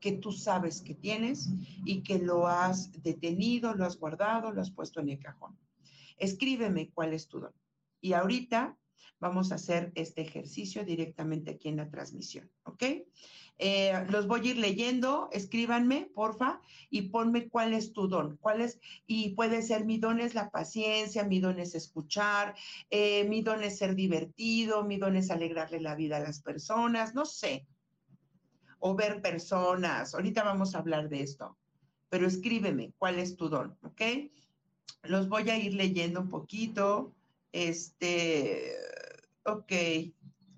[0.00, 1.48] que tú sabes que tienes
[1.84, 5.58] y que lo has detenido, lo has guardado, lo has puesto en el cajón.
[6.18, 7.52] Escríbeme cuál es tu don.
[8.00, 8.76] Y ahorita
[9.18, 12.84] vamos a hacer este ejercicio directamente aquí en la transmisión, ¿ok?
[13.58, 18.60] Eh, los voy a ir leyendo, escríbanme, porfa, y ponme cuál es tu don, cuál
[18.60, 22.54] es, y puede ser mi don es la paciencia, mi don es escuchar,
[22.90, 27.14] eh, mi don es ser divertido, mi don es alegrarle la vida a las personas,
[27.14, 27.66] no sé,
[28.78, 31.56] o ver personas, ahorita vamos a hablar de esto,
[32.08, 34.02] pero escríbeme cuál es tu don, ¿ok?
[35.04, 37.14] Los voy a ir leyendo un poquito,
[37.52, 38.74] este,
[39.44, 39.72] ok,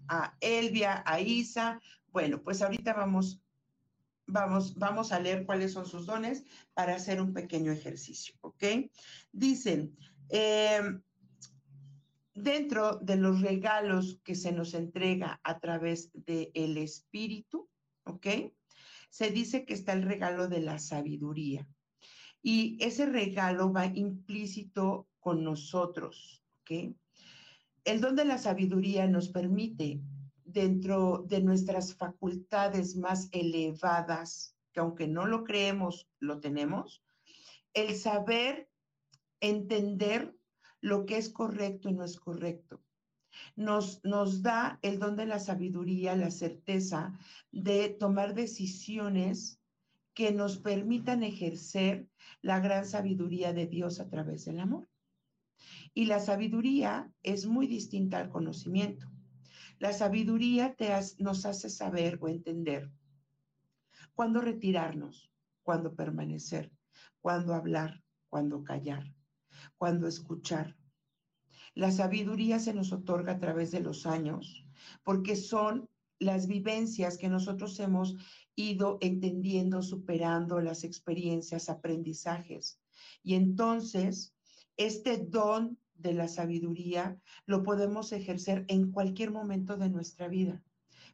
[0.09, 3.41] a Elvia, a Isa, bueno, pues ahorita vamos,
[4.27, 8.65] vamos, vamos a leer cuáles son sus dones para hacer un pequeño ejercicio, ¿ok?
[9.33, 9.97] Dicen,
[10.31, 11.03] em,
[12.35, 17.69] dentro de los regalos que se nos entrega a través del el espíritu,
[18.09, 18.27] ¿ok?
[19.11, 21.69] Se dice que está el regalo de la sabiduría.
[22.43, 26.95] Y ese regalo va implícito con nosotros, ¿ok?
[27.85, 30.01] El don de la sabiduría nos permite
[30.45, 37.03] dentro de nuestras facultades más elevadas, que aunque no lo creemos, lo tenemos,
[37.75, 38.71] el saber
[39.41, 40.35] entender
[40.81, 42.83] lo que es correcto y no es correcto.
[43.57, 47.19] Nos, nos da el don de la sabiduría, la certeza
[47.51, 49.61] de tomar decisiones
[50.15, 52.09] que nos permitan ejercer
[52.43, 54.89] la gran sabiduría de Dios a través del amor.
[55.95, 59.07] Y la sabiduría es muy distinta al conocimiento.
[59.79, 62.91] La sabiduría te nos hace saber o entender
[64.15, 65.31] cuándo retirarnos,
[65.63, 66.73] cuándo permanecer,
[67.21, 69.15] cuándo hablar, cuándo callar,
[69.77, 70.77] cuándo escuchar.
[71.79, 74.67] La sabiduría se nos otorga a través de los años
[75.05, 75.89] porque son
[76.19, 78.17] las vivencias que nosotros hemos
[78.57, 82.81] ido entendiendo, superando las experiencias, aprendizajes.
[83.23, 84.35] Y entonces,
[84.77, 90.61] este don de la sabiduría lo podemos ejercer en cualquier momento de nuestra vida,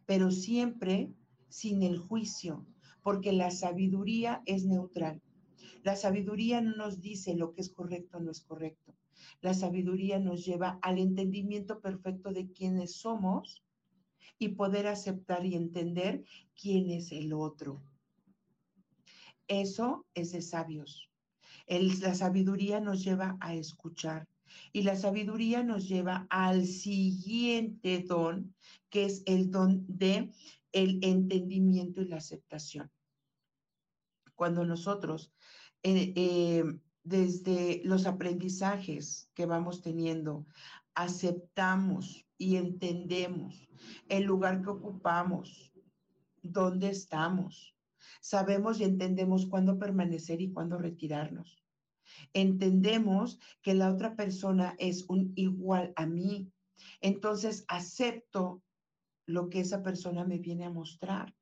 [0.06, 1.12] pero siempre
[1.50, 2.64] sin el juicio,
[3.02, 5.20] porque la sabiduría es neutral.
[5.82, 8.94] La sabiduría no nos dice lo que es correcto o no es correcto.
[9.40, 13.62] La sabiduría nos lleva al entendimiento perfecto de quiénes somos
[14.38, 16.24] y poder aceptar y entender
[16.60, 17.82] quién es el otro.
[19.48, 21.10] Eso es de sabios.
[21.66, 24.26] la sabiduría nos lleva a escuchar,
[24.72, 28.54] y la sabiduría nos lleva al siguiente don,
[28.90, 30.30] que es el don de
[30.72, 32.90] el entendimiento y la aceptación.
[34.34, 35.32] Cuando nosotros,
[35.82, 36.64] eh, eh,
[37.04, 40.46] desde los aprendizajes que vamos teniendo,
[40.94, 43.68] aceptamos y entendemos
[44.08, 45.72] el lugar que ocupamos,
[46.42, 47.76] dónde estamos,
[48.20, 51.64] sabemos y entendemos cuándo permanecer y cuándo retirarnos
[52.32, 56.50] entendemos que la otra persona es un igual a mí.
[57.00, 58.62] Entonces acepto
[59.26, 61.34] lo que esa persona me viene a mostrar.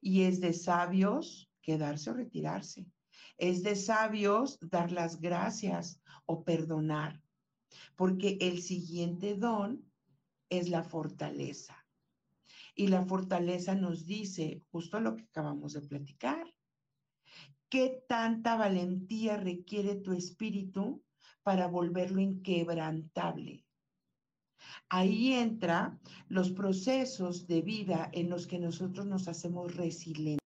[0.00, 2.86] Y es de sabios quedarse o retirarse.
[3.38, 7.22] Es de sabios dar las gracias o perdonar.
[7.94, 9.84] Porque el siguiente don
[10.48, 11.86] es la fortaleza.
[12.74, 16.46] Y la fortaleza nos dice justo lo que acabamos de platicar.
[17.68, 21.02] ¿Qué tanta valentía requiere tu espíritu
[21.42, 23.66] para volverlo inquebrantable?
[24.88, 30.45] Ahí entra los procesos de vida en los que nosotros nos hacemos resilientes,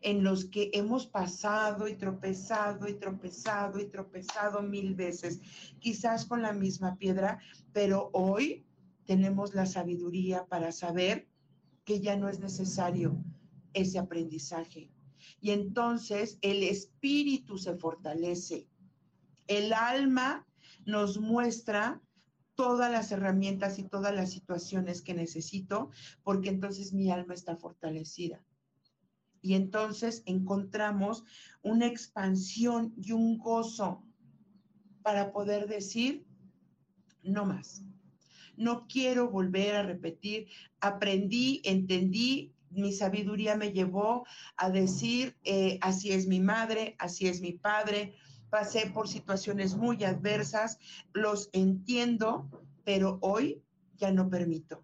[0.00, 5.40] en los que hemos pasado y tropezado y tropezado y tropezado mil veces,
[5.80, 7.40] quizás con la misma piedra,
[7.72, 8.64] pero hoy
[9.04, 11.28] tenemos la sabiduría para saber
[11.84, 13.16] que ya no es necesario
[13.72, 14.90] ese aprendizaje,
[15.40, 18.66] y entonces el espíritu se fortalece.
[19.46, 20.46] El alma
[20.84, 22.00] nos muestra
[22.54, 25.90] todas las herramientas y todas las situaciones que necesito,
[26.24, 28.44] porque entonces mi alma está fortalecida.
[29.40, 31.24] Y entonces encontramos
[31.62, 34.04] una expansión y un gozo
[35.02, 36.26] para poder decir,
[37.22, 37.82] no más.
[38.56, 40.48] No quiero volver a repetir,
[40.80, 44.26] aprendí, entendí, mi sabiduría me llevó
[44.56, 48.14] a decir, eh, así es mi madre, así es mi padre,
[48.50, 50.78] pasé por situaciones muy adversas,
[51.12, 52.48] los entiendo,
[52.84, 53.62] pero hoy
[53.96, 54.82] ya no permito.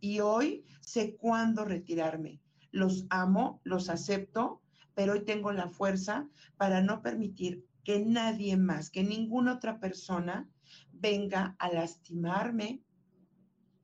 [0.00, 2.40] Y hoy sé cuándo retirarme.
[2.70, 4.62] Los amo, los acepto,
[4.94, 10.50] pero hoy tengo la fuerza para no permitir que nadie más, que ninguna otra persona
[10.92, 12.82] venga a lastimarme,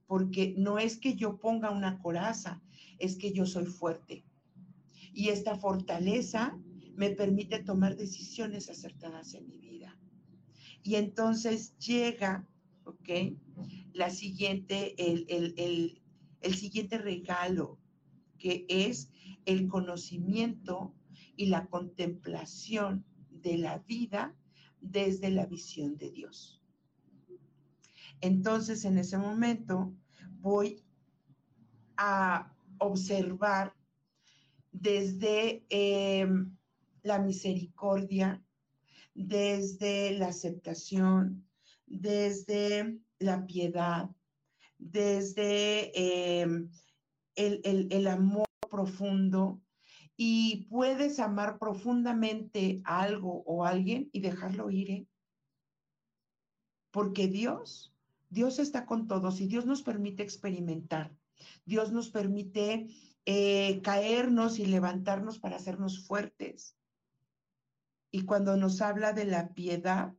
[0.07, 2.63] porque no es que yo ponga una coraza,
[2.99, 4.25] es que yo soy fuerte.
[5.13, 6.59] Y esta fortaleza
[6.97, 9.99] me permite tomar decisiones acertadas en mi vida.
[10.83, 12.47] Y entonces llega,
[12.85, 13.09] ¿ok?
[13.93, 16.03] La siguiente, el, el,
[16.41, 17.79] el siguiente regalo,
[18.45, 19.09] que es
[19.47, 20.95] el conocimiento
[21.35, 24.37] y la contemplación de la vida
[24.83, 26.61] desde la visión de Dios.
[28.21, 29.95] Entonces, en ese momento,
[30.43, 30.85] voy
[31.97, 33.75] a observar
[34.73, 36.55] desde em,
[37.03, 38.45] la misericordia,
[39.15, 41.49] desde la aceptación,
[41.87, 44.11] desde la piedad,
[44.77, 46.69] desde em,
[47.37, 49.61] el, amor profundo
[50.17, 54.91] y puedes amar profundamente a algo o a alguien y dejarlo ir.
[54.91, 55.07] ¿eh?
[56.91, 57.95] Porque Dios,
[58.31, 61.15] Dios está con todos y Dios nos permite experimentar.
[61.65, 62.87] Dios nos permite
[63.27, 66.77] eh, caernos y levantarnos para hacernos fuertes.
[68.11, 70.15] Y cuando nos habla de la piedad,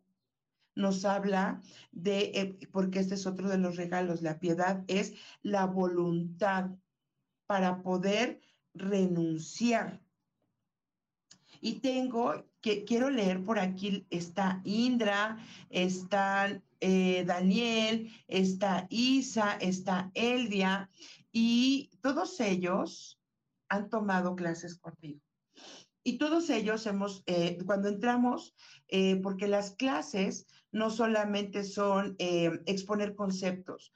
[0.76, 1.62] nos habla
[1.92, 6.72] de, eh, porque este es otro de los regalos, la piedad es la voluntad
[7.48, 8.42] para poder
[8.74, 10.02] renunciar.
[11.62, 15.38] Y tengo, que quiero leer por aquí, está Indra,
[15.70, 20.90] está eh, Daniel, está Isa, está Elvia,
[21.32, 23.20] y todos ellos
[23.70, 25.22] han tomado clases conmigo.
[26.04, 28.56] Y todos ellos hemos, eh, cuando entramos,
[28.88, 30.46] eh, porque las clases
[30.76, 33.92] no solamente son eh, exponer conceptos,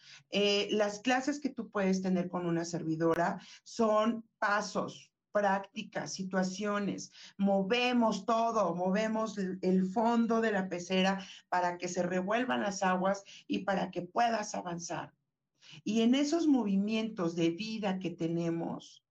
[0.71, 7.11] las clases que tú puedes tener con una servidora son pasos, prácticas, situaciones.
[7.37, 13.59] Movemos todo, movemos el fondo de la pecera para que se revuelvan las aguas y
[13.59, 15.13] para que puedas avanzar.
[15.83, 19.03] Y en esos movimientos de vida que tenemos,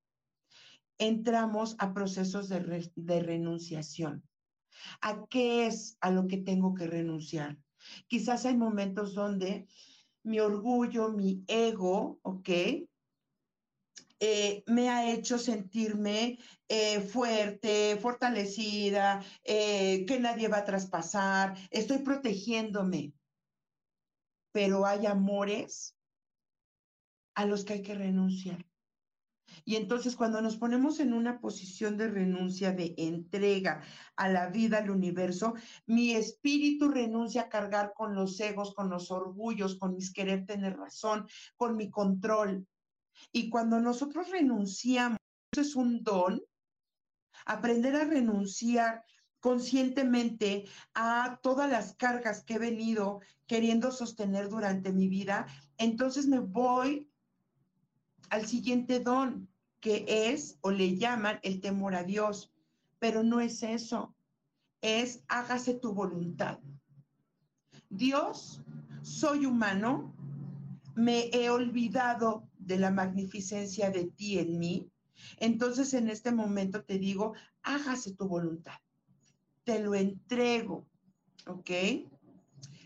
[0.98, 4.27] entramos a procesos de, renunciación.
[5.00, 7.56] ¿A qué es a lo que tengo que renunciar?
[8.06, 9.66] Quizás hay momentos donde
[10.22, 12.48] mi orgullo, mi ego, ¿ok?
[14.20, 21.98] Eh, me ha hecho sentirme eh, fuerte, fortalecida, eh, que nadie va a traspasar, estoy
[21.98, 23.12] protegiéndome.
[24.52, 25.96] Pero hay amores
[27.36, 28.67] a los que hay que renunciar.
[29.64, 33.82] Y entonces cuando nos ponemos en una posición de renuncia, de entrega
[34.16, 35.54] a la vida, al universo,
[35.86, 40.76] mi espíritu renuncia a cargar con los egos, con los orgullos, con mis querer tener
[40.76, 42.66] razón, con mi control.
[43.32, 45.18] Y cuando nosotros renunciamos,
[45.56, 46.42] es un don,
[47.46, 49.02] aprender a renunciar
[49.40, 55.46] conscientemente a todas las cargas que he venido queriendo sostener durante mi vida,
[55.78, 57.07] entonces me voy
[58.30, 59.48] al siguiente don,
[59.80, 62.52] que es o le llaman el temor a Dios,
[62.98, 64.14] pero no es eso,
[64.80, 66.58] es hágase tu voluntad.
[67.88, 68.62] Dios,
[69.02, 70.14] soy humano,
[70.94, 74.90] me he olvidado de la magnificencia de ti en mí,
[75.38, 78.78] entonces en este momento te digo, hágase tu voluntad,
[79.64, 80.86] te lo entrego,
[81.46, 81.70] ¿ok?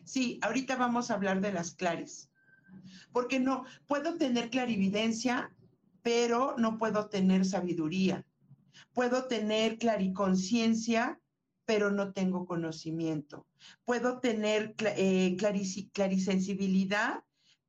[0.04, 2.30] Sí, ahorita vamos a hablar de las clares,
[3.12, 5.54] porque no, puedo tener clarividencia,
[6.02, 8.26] pero no puedo tener sabiduría.
[8.92, 11.20] Puedo tener clariconciencia,
[11.64, 13.46] pero no tengo conocimiento.
[13.84, 15.36] Puedo tener eh,
[15.92, 17.22] clarisensibilidad,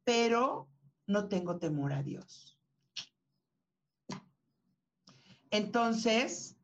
[0.04, 0.68] pero
[1.08, 2.58] no tengo temor a Dios.
[5.52, 6.58] Entonces,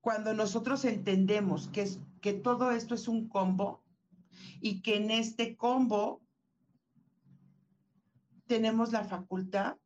[0.00, 1.88] cuando nosotros entendemos que,
[2.20, 3.84] que todo esto es un combo
[4.60, 6.23] y que en este combo
[8.46, 9.76] tenemos la facultad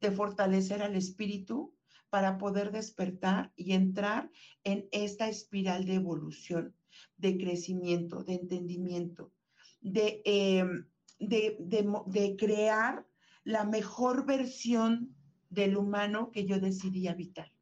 [0.00, 1.74] de fortalecer al espíritu
[2.10, 4.30] para poder despertar y entrar
[4.64, 6.74] en esta espiral de evolución,
[7.16, 9.32] de crecimiento, de entendimiento,
[9.80, 10.86] de, em,
[11.18, 13.06] de, crear
[13.44, 15.14] la mejor versión
[15.50, 17.52] del humano que yo decidí habitar.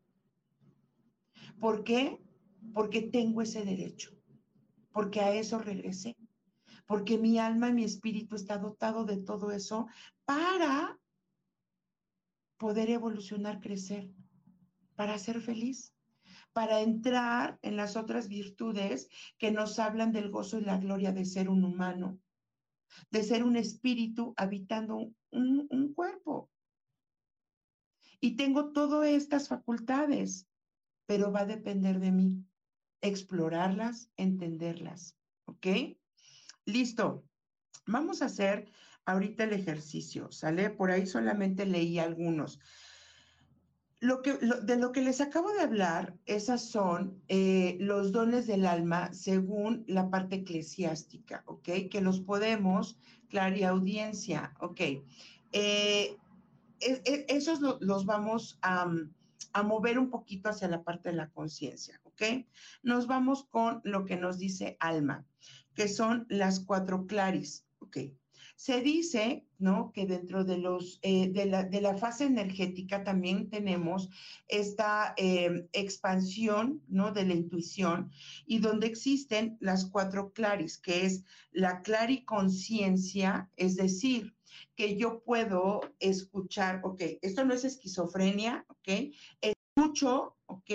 [1.61, 2.21] ¿Por qué?
[2.75, 4.11] Porque tengo ese derecho,
[4.93, 6.17] porque a eso regresé,
[6.87, 9.89] porque mi alma y mi espíritu está dotado de todo eso
[10.25, 10.99] para
[12.57, 14.11] poder evolucionar, crecer,
[14.95, 15.93] para ser feliz,
[16.53, 21.27] para entrar en las otras virtudes que nos hablan del gozo y la gloria de
[21.27, 22.19] ser un humano,
[23.11, 26.51] de ser un espíritu habitando un, cuerpo.
[28.21, 30.49] Y tengo todas estas facultades,
[31.05, 32.45] pero va a depender de mí
[33.03, 35.17] explorarlas, entenderlas.
[35.45, 35.67] ¿Ok?
[36.67, 37.25] Listo.
[37.87, 38.69] Vamos a hacer
[39.05, 40.69] ahorita el ejercicio, ¿sale?
[40.71, 42.59] Por ahí solamente leí algunos.
[44.01, 48.67] Lo que, de lo que les acabo de hablar, esas son eh, los dones del
[48.67, 51.89] alma según la parte eclesiástica, ¿ok?
[51.91, 52.99] Que los podemos,
[53.65, 54.81] audiencia, ¿ok?
[55.53, 56.17] Eh,
[56.81, 58.91] esos los vamos a,
[59.53, 62.23] a mover un poquito hacia la parte de la conciencia, ¿ok?
[62.83, 65.25] Nos vamos con lo que nos dice alma,
[65.77, 67.99] que son las cuatro claris, ¿ok?
[68.57, 69.93] Se dice, ¿no?
[69.93, 74.09] Que dentro de, los, eh, de, la, fase energética también tenemos
[74.49, 77.13] esta eh, expansión, ¿no?
[77.13, 78.11] De la intuición
[78.47, 81.23] y donde existen las cuatro claris, que es
[81.53, 84.35] la clariconciencia, es decir,
[84.75, 89.13] que yo puedo escuchar, ok, esto no es esquizofrenia, ok,
[89.43, 90.71] escucho, ok,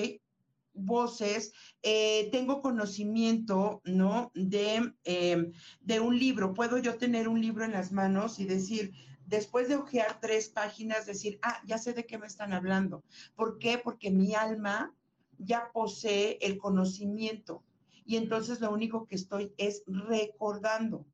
[0.73, 4.31] voces, eh, tengo conocimiento, ¿no?
[4.33, 5.51] De, em,
[5.81, 6.53] de un libro.
[6.53, 8.93] Puedo yo tener un libro en las manos y decir,
[9.25, 13.03] después de hojear tres páginas, decir, ah, ya sé de qué me están hablando.
[13.35, 13.77] ¿Por qué?
[13.77, 14.93] Porque mi alma
[15.37, 17.63] ya posee el conocimiento
[18.05, 21.05] y entonces lo único que estoy es recordando.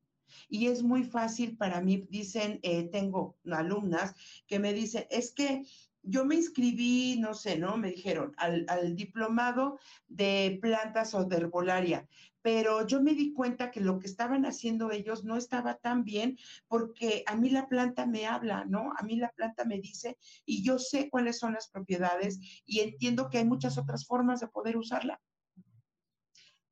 [0.48, 4.14] Y es muy fácil para mí, dicen, eh, tengo alumnas
[4.46, 5.62] que me dicen, es que
[6.02, 7.76] yo me inscribí, no sé, ¿no?
[7.76, 12.08] Me dijeron al, diplomado de plantas o de herbolaria,
[12.42, 16.38] pero yo me di cuenta que lo que estaban haciendo ellos no estaba tan bien
[16.66, 18.92] porque a mí la planta me habla, ¿no?
[18.96, 23.28] A mí la planta me dice y yo sé cuáles son las propiedades y entiendo
[23.28, 25.20] que hay muchas otras formas de poder usarla.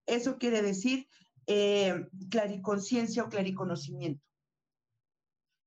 [0.07, 1.09] Eso quiere decir
[1.47, 4.26] eh, clariconciencia o clariconocimiento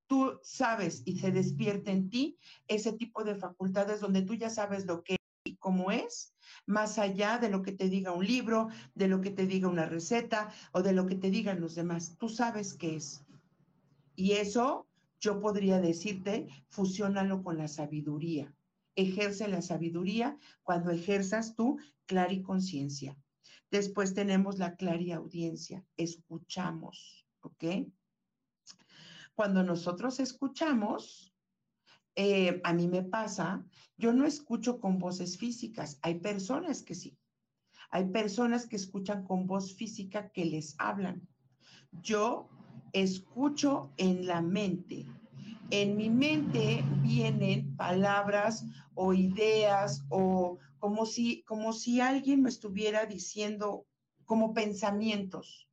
[0.10, 4.88] tú sabes y se despierta en ti ese tipo de facultades donde tú ya sabes
[4.88, 6.34] lo que y cómo es,
[6.66, 9.86] más allá de lo que te diga un libro, de lo que te diga una
[9.86, 12.18] receta o de lo que te digan los demás.
[12.18, 13.24] Tú sabes qué es.
[14.16, 14.88] Y eso
[15.20, 18.54] yo podría decirte, fusiónalo con la sabiduría.
[18.96, 23.16] Ejerce la sabiduría cuando ejerzas tu clariconciencia.
[23.70, 27.64] Después tenemos la clariaudiencia, escuchamos, ¿ok?
[29.40, 31.34] Cuando nosotros escuchamos,
[32.14, 33.66] eh, a mí me pasa,
[33.96, 37.18] yo no escucho con voces físicas, hay personas que sí,
[37.90, 41.26] hay personas que escuchan con voz física que les hablan.
[42.02, 42.50] Yo
[42.92, 45.06] escucho en la mente.
[45.70, 53.06] En mi mente vienen palabras o ideas o como si, como si alguien me estuviera
[53.06, 53.88] diciendo
[54.26, 55.70] como pensamientos.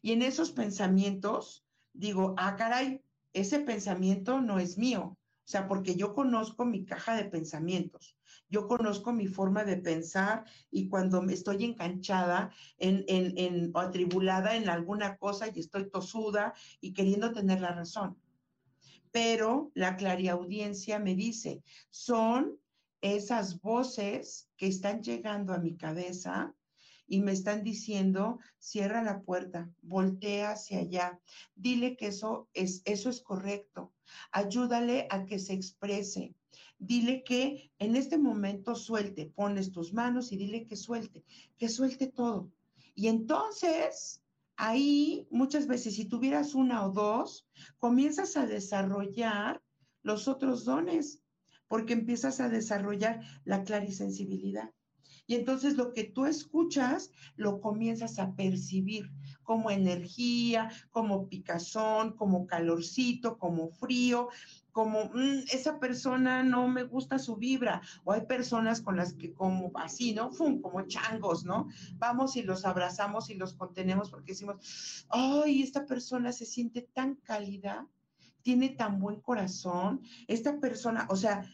[0.00, 1.65] Y en esos pensamientos
[1.96, 5.16] digo, ah, caray, ese pensamiento no es mío.
[5.46, 8.16] O sea, porque yo conozco mi caja de pensamientos,
[8.48, 14.68] yo conozco mi forma de pensar y cuando estoy enganchada en, en, o atribulada en
[14.68, 18.20] alguna cosa y estoy tosuda y queriendo tener la razón.
[19.12, 22.58] Pero la clariaudiencia me dice, son
[23.00, 26.56] esas voces que están llegando a mi cabeza
[27.06, 31.20] y me están diciendo, cierra la puerta, voltea hacia allá,
[31.54, 33.92] dile que eso es, eso es correcto,
[34.32, 36.34] ayúdale a que se exprese.
[36.78, 41.24] Dile que en este momento suelte, pones tus manos y dile que suelte,
[41.56, 42.50] que suelte todo.
[42.94, 44.22] Y entonces,
[44.56, 47.46] ahí muchas veces, si tuvieras una o dos,
[47.78, 49.62] comienzas a desarrollar
[50.02, 51.22] los otros dones,
[51.68, 54.70] porque empiezas a desarrollar la clarisensibilidad.
[55.26, 59.10] Y entonces lo que tú escuchas lo comienzas a percibir
[59.42, 64.28] como energía, como picazón, como calorcito, como frío,
[64.72, 69.32] como mm, esa persona no me gusta su vibra, o hay personas con las que
[69.32, 70.30] como así, ¿no?
[70.32, 71.68] Fum, como changos, ¿no?
[71.94, 77.14] Vamos y los abrazamos y los contenemos porque decimos, ay, esta persona se siente tan
[77.14, 77.88] cálida,
[78.42, 81.48] tiene tan buen corazón, esta persona, o sea,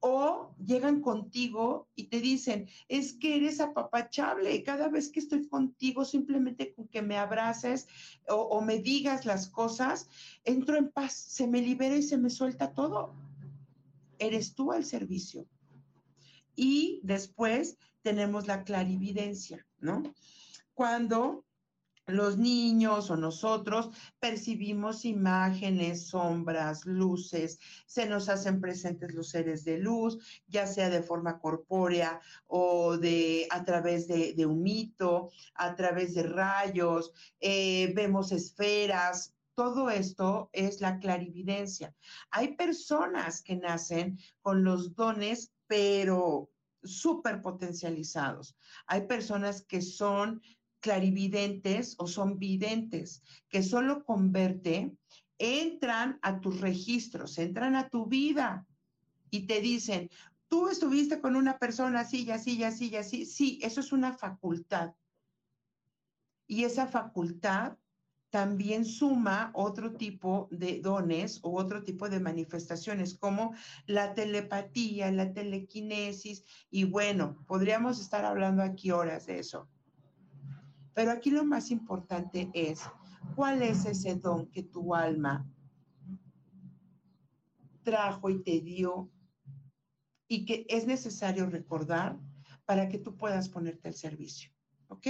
[0.00, 6.04] o llegan contigo y te dicen, es que eres apapachable, cada vez que estoy contigo,
[6.04, 7.88] simplemente con que me abraces
[8.28, 10.08] o, me digas las cosas,
[10.44, 13.14] entro en paz, se me libera y se me suelta todo.
[14.18, 15.46] Eres tú al servicio.
[16.54, 20.02] Y después tenemos la clarividencia, ¿no?
[20.74, 21.44] Cuando
[22.08, 29.78] los niños o nosotros percibimos imágenes, sombras, luces, se nos hacen presentes los seres de
[29.78, 36.14] luz, ya sea de forma corpórea o de a través de, un mito, a través
[36.14, 39.34] de rayos, eh, vemos esferas.
[39.54, 41.94] Todo esto es la clarividencia.
[42.30, 46.48] Hay personas que nacen con los dones, pero
[46.82, 48.56] súper potencializados.
[48.86, 50.40] Hay personas que son
[50.80, 54.96] clarividentes o son videntes, que solo converte,
[55.38, 58.66] entran a tus registros, entran a tu vida
[59.30, 60.10] y te dicen,
[60.48, 63.26] tú estuviste con una persona así y así y así y así.
[63.26, 64.94] Sí, eso es una facultad.
[66.46, 67.76] Y esa facultad
[68.30, 73.54] también suma otro tipo de dones o otro tipo de manifestaciones como
[73.86, 79.68] la telepatía, la telequinesis y bueno, podríamos estar hablando aquí horas de eso.
[80.98, 82.80] Pero aquí lo más importante es,
[83.36, 85.48] ¿cuál es ese don que tu alma
[87.84, 89.08] trajo y te dio
[90.26, 92.18] y que es necesario recordar
[92.66, 94.50] para que tú puedas ponerte al servicio?
[94.88, 95.06] ¿Ok?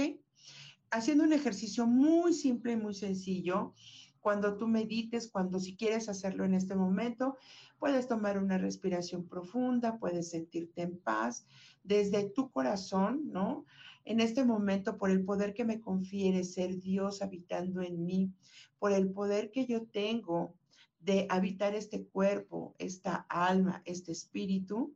[0.91, 3.73] Haciendo un ejercicio muy simple y muy sencillo,
[4.19, 7.35] cuando tú medites, cuando si quieres hacerlo en este momento,
[7.79, 11.45] puedes tomar una respiración profunda, puedes sentirte en paz
[11.83, 13.65] desde tu corazón, ¿no?
[14.09, 18.33] en este momento por el poder que me confiere ser Dios habitando en mí,
[18.79, 20.55] por el poder que yo tengo
[20.99, 24.95] de habitar este cuerpo, esta alma, este espíritu,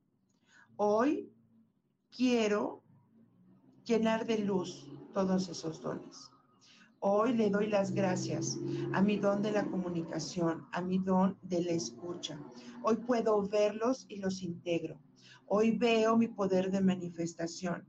[0.77, 1.31] hoy
[2.09, 2.81] quiero
[3.85, 6.32] llenar de luz todos esos dones.
[7.05, 8.57] Hoy le doy las gracias
[8.93, 12.39] a mi don de la comunicación, a mi don de la escucha.
[12.81, 15.01] Hoy puedo verlos y los integro.
[15.45, 17.85] Hoy veo mi poder de manifestación.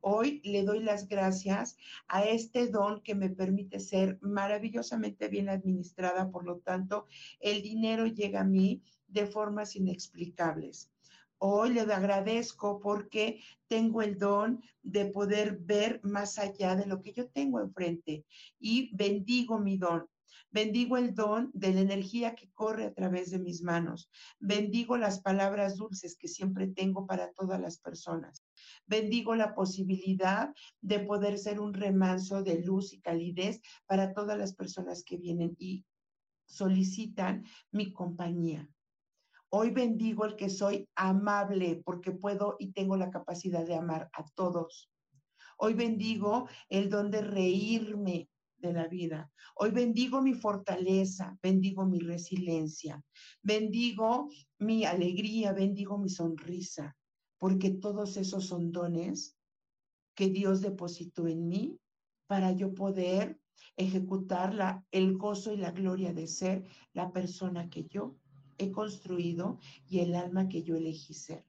[0.00, 1.76] Hoy le doy las gracias
[2.08, 7.06] a este don que me permite ser maravillosamente bien administrada, por lo tanto,
[7.38, 10.90] el dinero llega a mí de formas inexplicables.
[11.38, 17.12] Hoy le agradezco porque tengo el don de poder ver más allá de lo que
[17.12, 18.24] yo tengo enfrente
[18.58, 20.06] y bendigo mi don.
[20.50, 24.08] Bendigo el don de la energía que corre a través de mis manos.
[24.38, 28.42] Bendigo las palabras dulces que siempre tengo para todas las personas.
[28.86, 34.54] Bendigo la posibilidad de poder ser un remanso de luz y calidez para todas las
[34.54, 35.84] personas que vienen y
[36.46, 38.66] solicitan mi compañía.
[39.50, 44.24] Hoy bendigo el que soy amable porque puedo y tengo la capacidad de amar a
[44.34, 44.90] todos.
[45.58, 48.28] Hoy bendigo el don de reírme
[48.58, 49.30] de la vida.
[49.54, 53.02] Hoy bendigo mi fortaleza, bendigo mi resiliencia,
[53.42, 54.28] bendigo
[54.58, 56.96] mi alegría, bendigo mi sonrisa,
[57.38, 59.36] porque todos esos son dones
[60.14, 61.78] que Dios depositó en mí
[62.26, 63.38] para yo poder
[63.76, 68.16] ejecutar la, el gozo y la gloria de ser la persona que yo
[68.58, 71.44] he construido y el alma que yo elegí ser.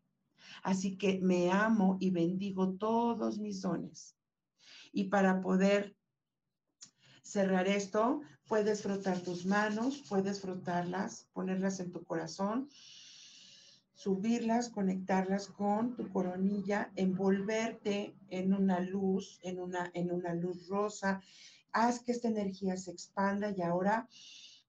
[0.63, 4.15] Así que me amo y bendigo todos mis dones.
[4.91, 5.95] Y para poder
[7.21, 12.69] cerrar esto, puedes frotar tus manos, puedes frotarlas, ponerlas en tu corazón,
[13.93, 21.21] subirlas, conectarlas con tu coronilla, envolverte en una luz, en una, en una luz rosa.
[21.71, 24.07] Haz que esta energía se expanda y ahora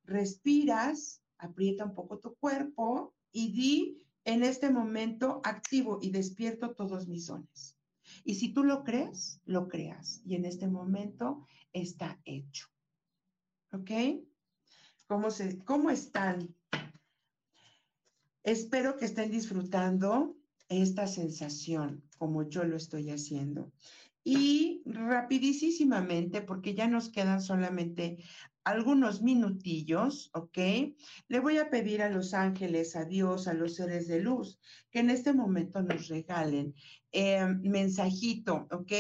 [0.04, 7.08] respiras, aprieta un poco tu cuerpo y di en este momento activo y despierto todos
[7.08, 7.76] mis dones.
[8.24, 10.20] Y si tú lo crees, lo creas.
[10.24, 12.66] Y en este momento está hecho.
[13.72, 13.90] ¿Ok?
[15.06, 16.54] ¿Cómo, se, cómo están?
[18.42, 20.36] Espero que estén disfrutando
[20.68, 23.72] esta sensación como yo lo estoy haciendo.
[24.30, 28.18] Y rapidísimamente, porque ya nos quedan solamente
[28.62, 30.58] algunos minutillos, ¿ok?
[31.28, 34.60] Le voy a pedir a los ángeles, a Dios, a los seres de luz,
[34.90, 36.74] que en este momento nos regalen
[37.10, 38.92] eh, mensajito, ¿ok?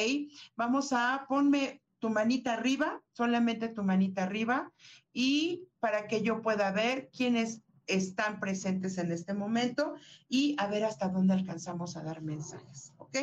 [0.56, 4.72] Vamos a, ponme tu manita arriba, solamente tu manita arriba,
[5.12, 9.92] y para que yo pueda ver quiénes están presentes en este momento
[10.26, 13.18] y a ver hasta dónde alcanzamos a dar mensajes, ¿ok?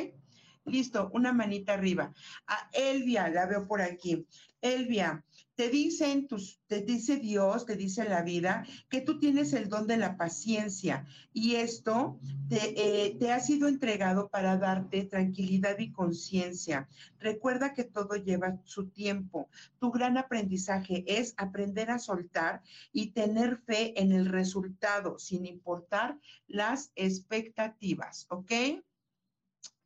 [0.65, 2.11] Listo, una manita arriba.
[2.47, 4.25] A Elvia, la veo por aquí.
[4.61, 9.69] Elvia, te dicen tus, te dice Dios, te dice la vida, que tú tienes el
[9.69, 15.77] don de la paciencia y esto te, eh, te ha sido entregado para darte tranquilidad
[15.77, 16.89] y conciencia.
[17.19, 19.49] Recuerda que todo lleva su tiempo.
[19.79, 26.17] Tu gran aprendizaje es aprender a soltar y tener fe en el resultado, sin importar
[26.47, 28.51] las expectativas, ¿ok?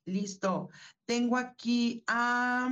[0.09, 0.69] Listo.
[1.05, 2.69] Tengo aquí a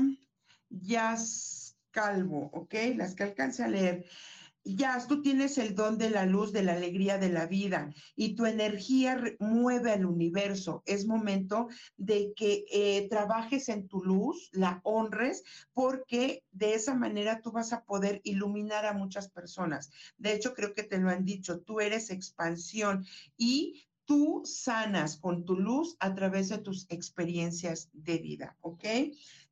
[0.70, 2.74] Yas Calvo, ¿ok?
[2.96, 4.06] Las que alcance a leer
[4.76, 8.36] ya tú tienes el don de la luz, de la alegría de la vida y
[8.36, 10.84] tu energía mueve al universo.
[10.86, 17.42] Es momento de que eh, trabajes en tu luz, la honres, porque de esa manera
[17.42, 19.90] tú vas a poder iluminar a muchas personas.
[20.18, 23.06] De hecho, creo que te lo han dicho, tú eres expansión
[23.38, 28.86] y tú sanas con tu luz a través de tus experiencias de vida, ¿ok?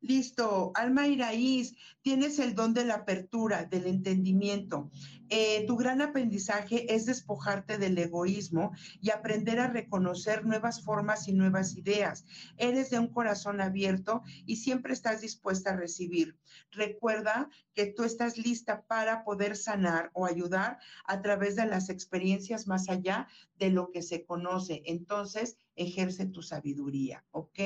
[0.00, 4.90] Listo, alma y raíz, tienes el don de la apertura, del entendimiento.
[5.30, 11.32] Eh, tu gran aprendizaje es despojarte del egoísmo y aprender a reconocer nuevas formas y
[11.32, 12.26] nuevas ideas.
[12.58, 16.36] Eres de un corazón abierto y siempre estás dispuesta a recibir.
[16.70, 22.66] Recuerda que tú estás lista para poder sanar o ayudar a través de las experiencias
[22.66, 23.28] más allá
[23.58, 24.82] de lo que se conoce.
[24.84, 27.58] Entonces, ejerce tu sabiduría, ¿ok?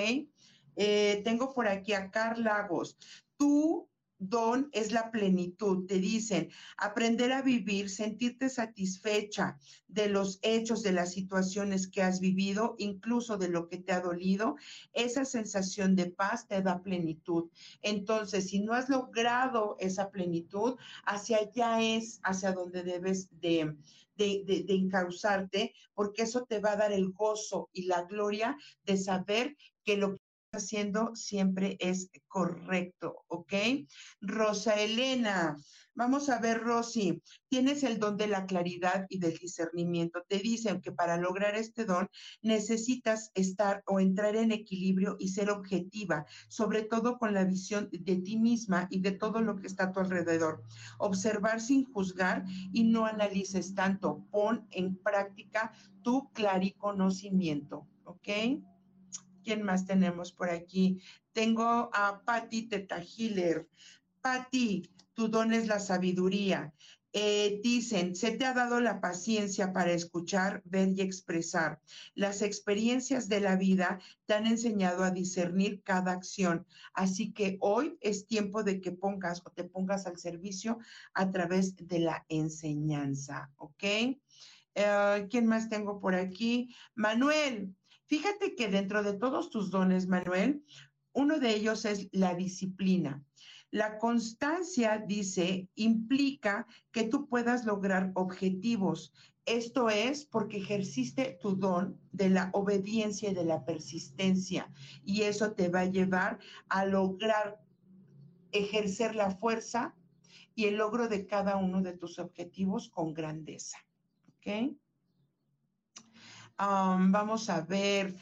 [0.82, 2.96] Eh, tengo por aquí a Carl Lagos.
[3.36, 5.86] Tú don es la plenitud.
[5.86, 9.58] Te dicen, aprender a vivir, sentirte satisfecha
[9.88, 14.00] de los hechos, de las situaciones que has vivido, incluso de lo que te ha
[14.00, 14.56] dolido.
[14.94, 17.50] Esa sensación de paz te da plenitud.
[17.82, 23.76] Entonces, si no has logrado esa plenitud, hacia allá es hacia donde debes de,
[24.16, 28.56] de, de, encauzarte, porque eso te va a dar el gozo y la gloria
[28.86, 33.52] de saber que lo que haciendo siempre es correcto, ¿ok?
[34.20, 35.56] Rosa Elena,
[35.94, 40.22] vamos a ver, Rosy, tienes el don de la claridad y del discernimiento.
[40.28, 42.08] Te dicen que para lograr este don
[42.42, 48.16] necesitas estar o entrar en equilibrio y ser objetiva, sobre todo con la visión de
[48.16, 50.62] ti misma y de todo lo que está a tu alrededor.
[50.98, 54.26] Observar sin juzgar y no analices tanto.
[54.30, 55.72] Pon en práctica
[56.02, 58.28] tu clariconocimiento, ¿ok?
[59.50, 61.02] ¿Quién más tenemos por aquí?
[61.32, 63.68] Tengo a Patti Teta Hiller.
[64.20, 66.72] Patti, tu don es la sabiduría.
[67.12, 71.80] Eh, dicen, se te ha dado la paciencia para escuchar, ver y expresar.
[72.14, 76.64] Las experiencias de la vida te han enseñado a discernir cada acción.
[76.94, 80.78] Así que hoy es tiempo de que pongas o te pongas al servicio
[81.12, 83.82] a través de la enseñanza, ¿ok?
[84.76, 86.72] Eh, ¿Quién más tengo por aquí?
[86.94, 87.74] Manuel,
[88.10, 90.64] Fíjate que dentro de todos tus dones, Manuel,
[91.12, 93.24] uno de ellos es la disciplina.
[93.70, 99.12] La constancia, dice, implica que tú puedas lograr objetivos.
[99.46, 104.68] Esto es porque ejerciste tu don de la obediencia y de la persistencia.
[105.04, 107.62] Y eso te va a llevar a lograr
[108.50, 109.94] ejercer la fuerza
[110.56, 113.78] y el logro de cada uno de tus objetivos con grandeza.
[114.30, 114.74] ¿Ok?
[116.60, 118.14] Vamos a ver,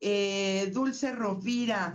[0.00, 1.94] eh, Dulce Rovira,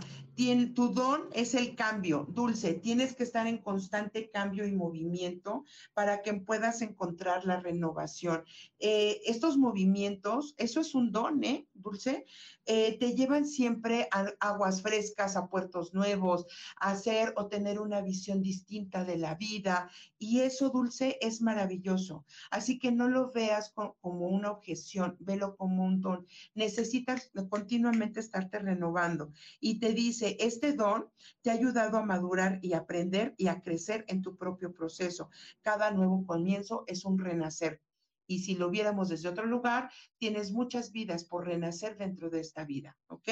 [0.74, 6.22] tu don es el cambio, Dulce, tienes que estar en constante cambio y movimiento para
[6.22, 8.44] que puedas encontrar la renovación.
[8.78, 12.24] Eh, estos movimientos, eso es un don, ¿eh, Dulce?
[12.66, 16.46] Eh, te llevan siempre a aguas frescas, a puertos nuevos,
[16.80, 19.90] a hacer o tener una visión distinta de la vida.
[20.18, 22.24] Y eso, Dulce, es maravilloso.
[22.50, 26.26] Así que no lo veas como una objeción, velo como un don.
[26.54, 29.32] Necesitas continuamente estarte renovando.
[29.60, 31.10] Y te dice, este don
[31.40, 35.30] te ha ayudado a madurar y aprender y a crecer en tu propio proceso.
[35.62, 37.80] Cada nuevo comienzo es un renacer.
[38.26, 42.64] Y si lo viéramos desde otro lugar, tienes muchas vidas por renacer dentro de esta
[42.64, 43.28] vida, ¿ok?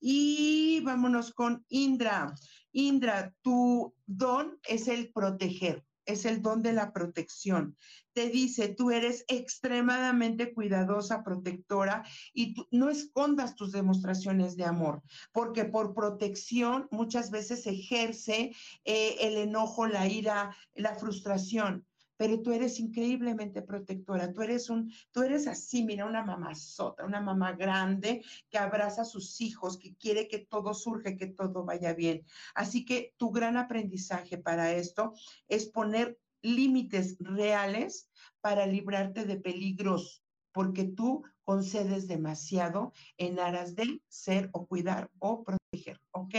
[0.00, 2.34] Y vámonos con Indra.
[2.72, 7.76] Indra, tu don es el proteger, es el don de la protección.
[8.12, 15.02] Te dice, tú eres extremadamente cuidadosa, protectora y no escondas tus demostraciones de amor,
[15.32, 18.52] porque por protección muchas veces ejerce
[18.84, 21.86] eh, el enojo, la ira, la frustración
[22.18, 27.06] pero tú eres increíblemente protectora, tú eres un, tú eres así, mira, una mamá sota,
[27.06, 31.64] una mamá grande que abraza a sus hijos, que quiere que todo surge, que todo
[31.64, 32.24] vaya bien.
[32.54, 35.14] Así que tu gran aprendizaje para esto
[35.46, 38.10] es poner límites reales
[38.40, 45.44] para librarte de peligros, porque tú concedes demasiado en aras de ser o cuidar o
[45.44, 46.34] proteger, ¿ok?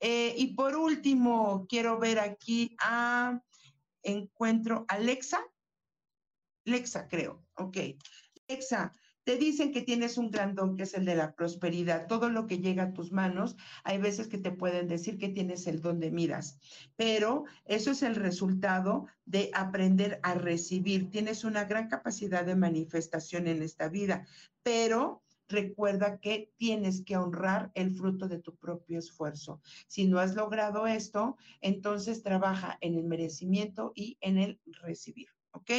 [0.00, 3.40] Eh, y por último, quiero ver aquí a
[4.04, 5.40] encuentro Alexa.
[6.66, 7.44] Alexa, creo.
[7.56, 7.76] Ok.
[8.48, 8.92] Alexa,
[9.24, 12.06] te dicen que tienes un gran don que es el de la prosperidad.
[12.06, 15.66] Todo lo que llega a tus manos, hay veces que te pueden decir que tienes
[15.66, 16.58] el don de miras,
[16.96, 21.10] pero eso es el resultado de aprender a recibir.
[21.10, 24.26] Tienes una gran capacidad de manifestación en esta vida,
[24.62, 29.60] pero recuerda que tienes que honrar el fruto de tu propio esfuerzo.
[29.86, 35.70] Si no has logrado esto, entonces trabaja en el merecimiento y en el recibir, ¿ok?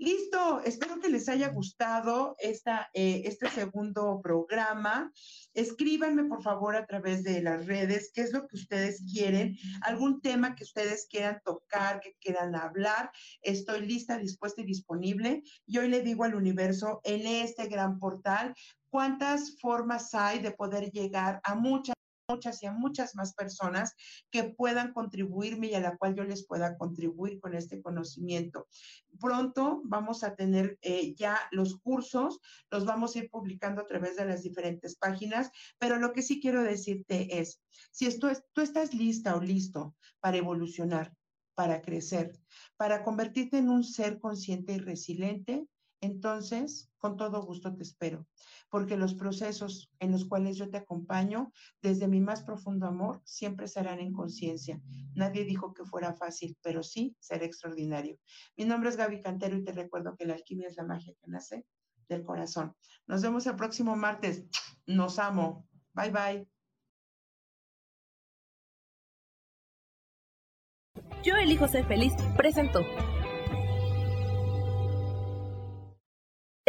[0.00, 5.12] Listo, espero que les haya gustado esta, eh, este segundo programa.
[5.52, 10.22] Escríbanme por favor a través de las redes qué es lo que ustedes quieren, algún
[10.22, 13.10] tema que ustedes quieran tocar, que quieran hablar.
[13.42, 15.42] Estoy lista, dispuesta y disponible.
[15.66, 18.54] Y hoy le digo al universo en este gran portal
[18.88, 21.94] cuántas formas hay de poder llegar a muchas
[22.30, 23.94] muchas y a muchas más personas
[24.30, 28.68] que puedan contribuirme y a la cual yo les pueda contribuir con este conocimiento.
[29.20, 34.16] Pronto vamos a tener eh, ya los cursos, los vamos a ir publicando a través
[34.16, 37.60] de las diferentes páginas, pero lo que sí quiero decirte es,
[37.90, 38.28] si tú
[38.60, 41.14] estás lista o listo para evolucionar,
[41.54, 42.32] para crecer,
[42.76, 45.66] para convertirte en un ser consciente y resiliente,
[46.00, 48.26] entonces, con todo gusto te espero,
[48.70, 53.68] porque los procesos en los cuales yo te acompaño, desde mi más profundo amor, siempre
[53.68, 54.80] serán en conciencia.
[55.14, 58.18] Nadie dijo que fuera fácil, pero sí será extraordinario.
[58.56, 61.30] Mi nombre es Gaby Cantero y te recuerdo que la alquimia es la magia que
[61.30, 61.66] nace
[62.08, 62.74] del corazón.
[63.06, 64.44] Nos vemos el próximo martes.
[64.86, 65.68] Nos amo.
[65.92, 66.48] Bye bye.
[71.22, 72.14] Yo elijo ser feliz.
[72.36, 72.80] Presento.